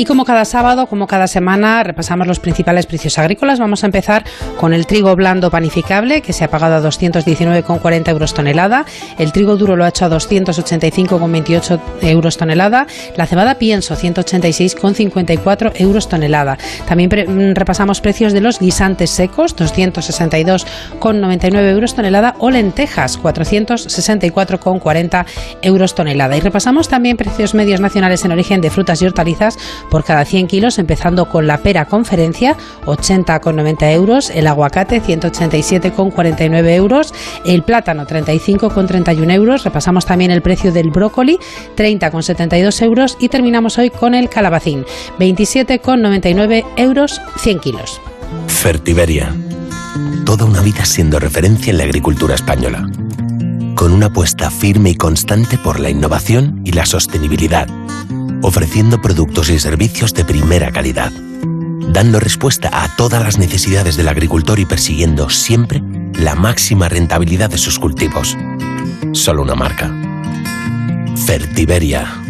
[0.00, 3.58] Y como cada sábado, como cada semana, repasamos los principales precios agrícolas.
[3.58, 4.24] Vamos a empezar
[4.56, 8.86] con el trigo blando panificable, que se ha pagado a 219,40 euros tonelada.
[9.18, 12.86] El trigo duro lo ha hecho a 285,28 euros tonelada.
[13.14, 16.56] La cebada pienso, 186,54 euros tonelada.
[16.88, 22.36] También mm, repasamos precios de los guisantes secos, 262,99 euros tonelada.
[22.38, 25.26] O lentejas, 464,40
[25.60, 26.38] euros tonelada.
[26.38, 29.58] Y repasamos también precios medios nacionales en origen de frutas y hortalizas
[29.90, 37.12] por cada 100 kilos, empezando con la pera conferencia, 80,90 euros, el aguacate, 187,49 euros,
[37.44, 41.38] el plátano, 35,31 euros, repasamos también el precio del brócoli,
[41.76, 44.84] 30,72 euros y terminamos hoy con el calabacín,
[45.18, 48.00] 27,99 euros 100 kilos.
[48.46, 49.34] Fertiberia.
[50.24, 52.88] Toda una vida siendo referencia en la agricultura española.
[53.74, 57.66] Con una apuesta firme y constante por la innovación y la sostenibilidad
[58.42, 64.58] ofreciendo productos y servicios de primera calidad, dando respuesta a todas las necesidades del agricultor
[64.58, 65.82] y persiguiendo siempre
[66.14, 68.36] la máxima rentabilidad de sus cultivos.
[69.12, 69.94] Solo una marca.
[71.26, 72.29] Fertiberia.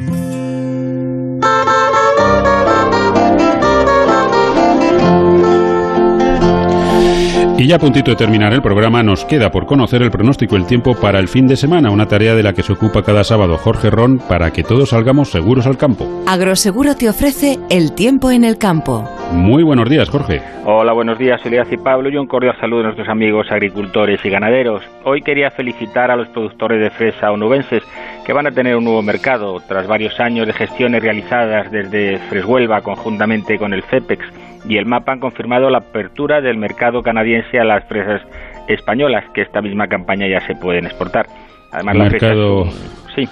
[7.61, 10.65] Y ya a puntito de terminar el programa, nos queda por conocer el pronóstico del
[10.65, 13.59] tiempo para el fin de semana, una tarea de la que se ocupa cada sábado
[13.59, 16.09] Jorge Ron para que todos salgamos seguros al campo.
[16.27, 19.07] Agroseguro te ofrece el tiempo en el campo.
[19.33, 20.41] Muy buenos días, Jorge.
[20.65, 24.31] Hola, buenos días, Elías y Pablo, y un cordial saludo a nuestros amigos agricultores y
[24.31, 24.83] ganaderos.
[25.05, 27.83] Hoy quería felicitar a los productores de fresa onubenses
[28.25, 32.81] que van a tener un nuevo mercado tras varios años de gestiones realizadas desde Freshuelva
[32.81, 34.25] conjuntamente con el CEPEX
[34.69, 38.23] y el MAPA han confirmado la apertura del mercado canadiense a las fresas
[38.69, 41.27] españolas, que esta misma campaña ya se pueden exportar.
[41.73, 42.65] Además, la mercado...
[43.15, 43.29] sí.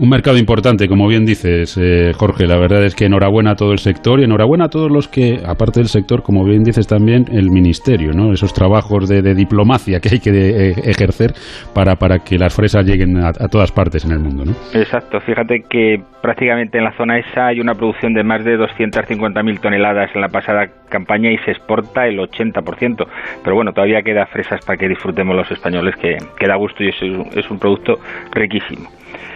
[0.00, 2.46] Un mercado importante, como bien dices, eh, Jorge.
[2.46, 5.42] La verdad es que enhorabuena a todo el sector y enhorabuena a todos los que,
[5.46, 8.32] aparte del sector, como bien dices también, el ministerio, ¿no?
[8.32, 11.32] Esos trabajos de, diplomacia que hay que eh, ejercer
[11.74, 14.52] para, para que las fresas lleguen a, todas partes en el mundo, ¿no?
[14.72, 15.20] Exacto.
[15.20, 20.10] Fíjate que prácticamente en la zona esa hay una producción de más de 250.000 toneladas
[20.14, 23.06] en la pasada campaña y se exporta el 80%.
[23.44, 26.88] Pero bueno, todavía queda fresas para que disfrutemos los españoles, que, que da gusto y
[26.88, 26.96] es,
[27.36, 27.96] es un producto
[28.32, 28.88] riquísimo.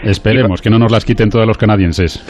[0.04, 2.24] Esperemos que no nos las quiten todos los canadienses.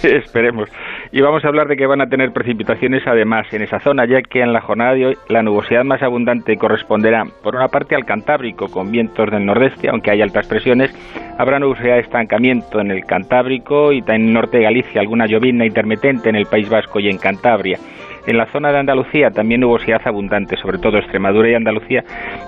[0.04, 0.70] Esperemos.
[1.12, 4.22] Y vamos a hablar de que van a tener precipitaciones además en esa zona, ya
[4.22, 8.04] que en la jornada de hoy la nubosidad más abundante corresponderá por una parte al
[8.04, 10.94] Cantábrico con vientos del nordeste, aunque hay altas presiones,
[11.38, 15.66] habrá nubosidad de estancamiento en el Cantábrico y en el norte de Galicia, alguna llovizna
[15.66, 17.78] intermitente en el País Vasco y en Cantabria.
[18.26, 22.02] En la zona de Andalucía también nubosidad abundante, sobre todo Extremadura y Andalucía,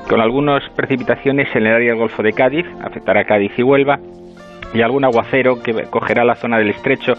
[0.08, 4.00] con algunas precipitaciones en el área del Golfo de Cádiz, afectará Cádiz y Huelva,
[4.74, 7.14] y algún aguacero que cogerá la zona del estrecho,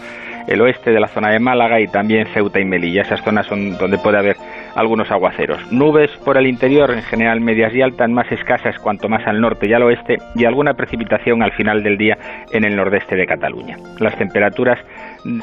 [0.46, 3.02] el oeste de la zona de Málaga y también Ceuta y Melilla.
[3.02, 4.36] Esas zonas son donde puede haber
[4.74, 5.60] algunos aguaceros.
[5.72, 9.68] Nubes por el interior, en general medias y altas, más escasas cuanto más al norte
[9.68, 12.16] y al oeste, y alguna precipitación al final del día
[12.52, 13.76] en el nordeste de Cataluña.
[13.98, 14.78] Las temperaturas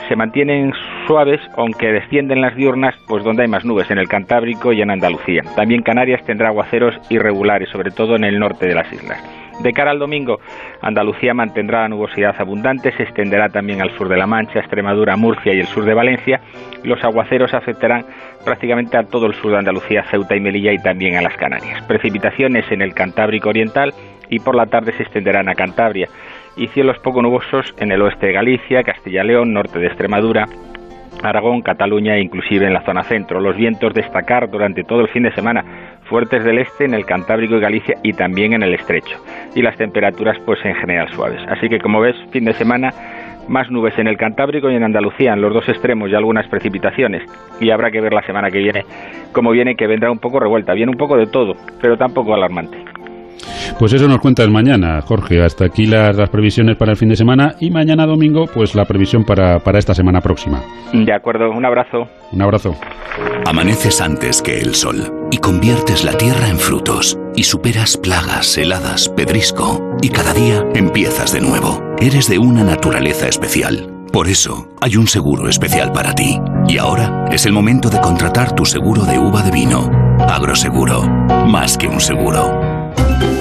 [0.08, 0.74] se mantienen
[1.06, 4.92] suaves, aunque descienden las diurnas, pues donde hay más nubes, en el Cantábrico y en
[4.92, 5.44] Andalucía.
[5.56, 9.37] También Canarias tendrá aguaceros irregulares, sobre todo en el norte de las islas.
[9.62, 10.40] De cara al domingo,
[10.82, 15.54] Andalucía mantendrá la nubosidad abundante, se extenderá también al sur de La Mancha, Extremadura, Murcia
[15.54, 16.42] y el sur de Valencia.
[16.84, 18.06] Los aguaceros afectarán
[18.46, 21.82] prácticamente a todo el sur de Andalucía, Ceuta y Melilla y también a las Canarias.
[21.88, 23.94] Precipitaciones en el Cantábrico Oriental
[24.30, 26.08] y por la tarde se extenderán a Cantabria.
[26.56, 30.46] Y cielos poco nubosos en el oeste de Galicia, Castilla-León, norte de Extremadura,
[31.24, 33.40] Aragón, Cataluña e inclusive en la zona centro.
[33.40, 37.56] Los vientos destacar durante todo el fin de semana fuertes del este en el Cantábrico
[37.56, 39.18] y Galicia y también en el estrecho.
[39.56, 41.42] Y las temperaturas pues en general suaves.
[41.48, 42.92] Así que como ves, fin de semana
[43.48, 47.24] más nubes en el Cantábrico y en Andalucía, en los dos extremos y algunas precipitaciones.
[47.60, 48.84] Y habrá que ver la semana que viene
[49.32, 50.74] cómo viene, que vendrá un poco revuelta.
[50.74, 52.78] Viene un poco de todo, pero tampoco alarmante.
[53.80, 55.44] Pues eso nos cuentas mañana, Jorge.
[55.44, 59.24] Hasta aquí las, previsiones para el fin de semana y mañana domingo, pues la previsión
[59.24, 60.62] para, para esta semana próxima.
[60.94, 62.08] De acuerdo, un abrazo.
[62.32, 62.76] Un abrazo.
[63.46, 69.10] Amaneces antes que el sol y conviertes la tierra en frutos y superas plagas, heladas,
[69.10, 71.84] pedrisco y cada día empiezas de nuevo.
[72.00, 73.94] Eres de una naturaleza especial.
[74.12, 76.40] Por eso hay un seguro especial para ti.
[76.68, 79.90] Y ahora es el momento de contratar tu seguro de uva de vino.
[80.20, 81.04] Agroseguro,
[81.48, 82.67] más que un seguro.
[82.96, 83.37] Thank you.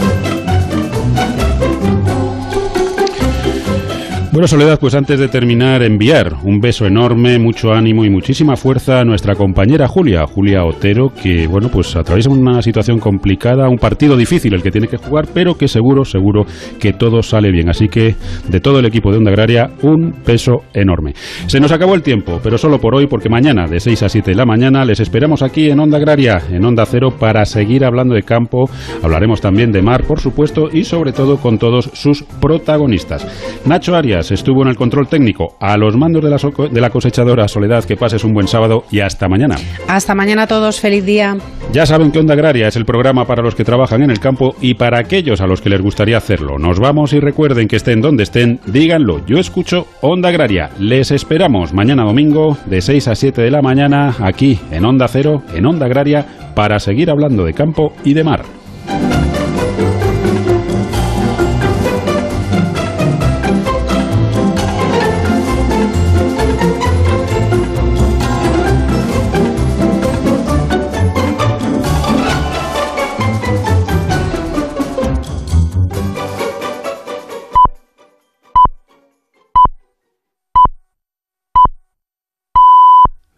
[4.36, 9.00] Bueno, Soledad, pues antes de terminar, enviar un beso enorme, mucho ánimo y muchísima fuerza
[9.00, 14.14] a nuestra compañera Julia, Julia Otero, que, bueno, pues atraviesa una situación complicada, un partido
[14.14, 16.44] difícil el que tiene que jugar, pero que seguro, seguro
[16.78, 17.70] que todo sale bien.
[17.70, 18.14] Así que,
[18.46, 21.14] de todo el equipo de Onda Agraria, un beso enorme.
[21.46, 24.32] Se nos acabó el tiempo, pero solo por hoy, porque mañana, de 6 a 7
[24.32, 28.14] de la mañana, les esperamos aquí en Onda Agraria, en Onda Cero, para seguir hablando
[28.14, 28.68] de campo.
[29.02, 33.26] Hablaremos también de mar, por supuesto, y sobre todo con todos sus protagonistas.
[33.64, 35.56] Nacho Arias, estuvo en el control técnico.
[35.60, 39.00] A los mandos de la, de la cosechadora Soledad, que pases un buen sábado y
[39.00, 39.56] hasta mañana.
[39.88, 41.36] Hasta mañana a todos, feliz día.
[41.72, 44.54] Ya saben que Onda Agraria es el programa para los que trabajan en el campo
[44.60, 46.58] y para aquellos a los que les gustaría hacerlo.
[46.58, 49.24] Nos vamos y recuerden que estén donde estén, díganlo.
[49.26, 50.70] Yo escucho Onda Agraria.
[50.78, 55.42] Les esperamos mañana domingo de 6 a 7 de la mañana aquí en Onda Cero,
[55.54, 58.55] en Onda Agraria, para seguir hablando de campo y de mar.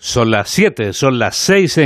[0.09, 1.77] Son las 7, son las 6 en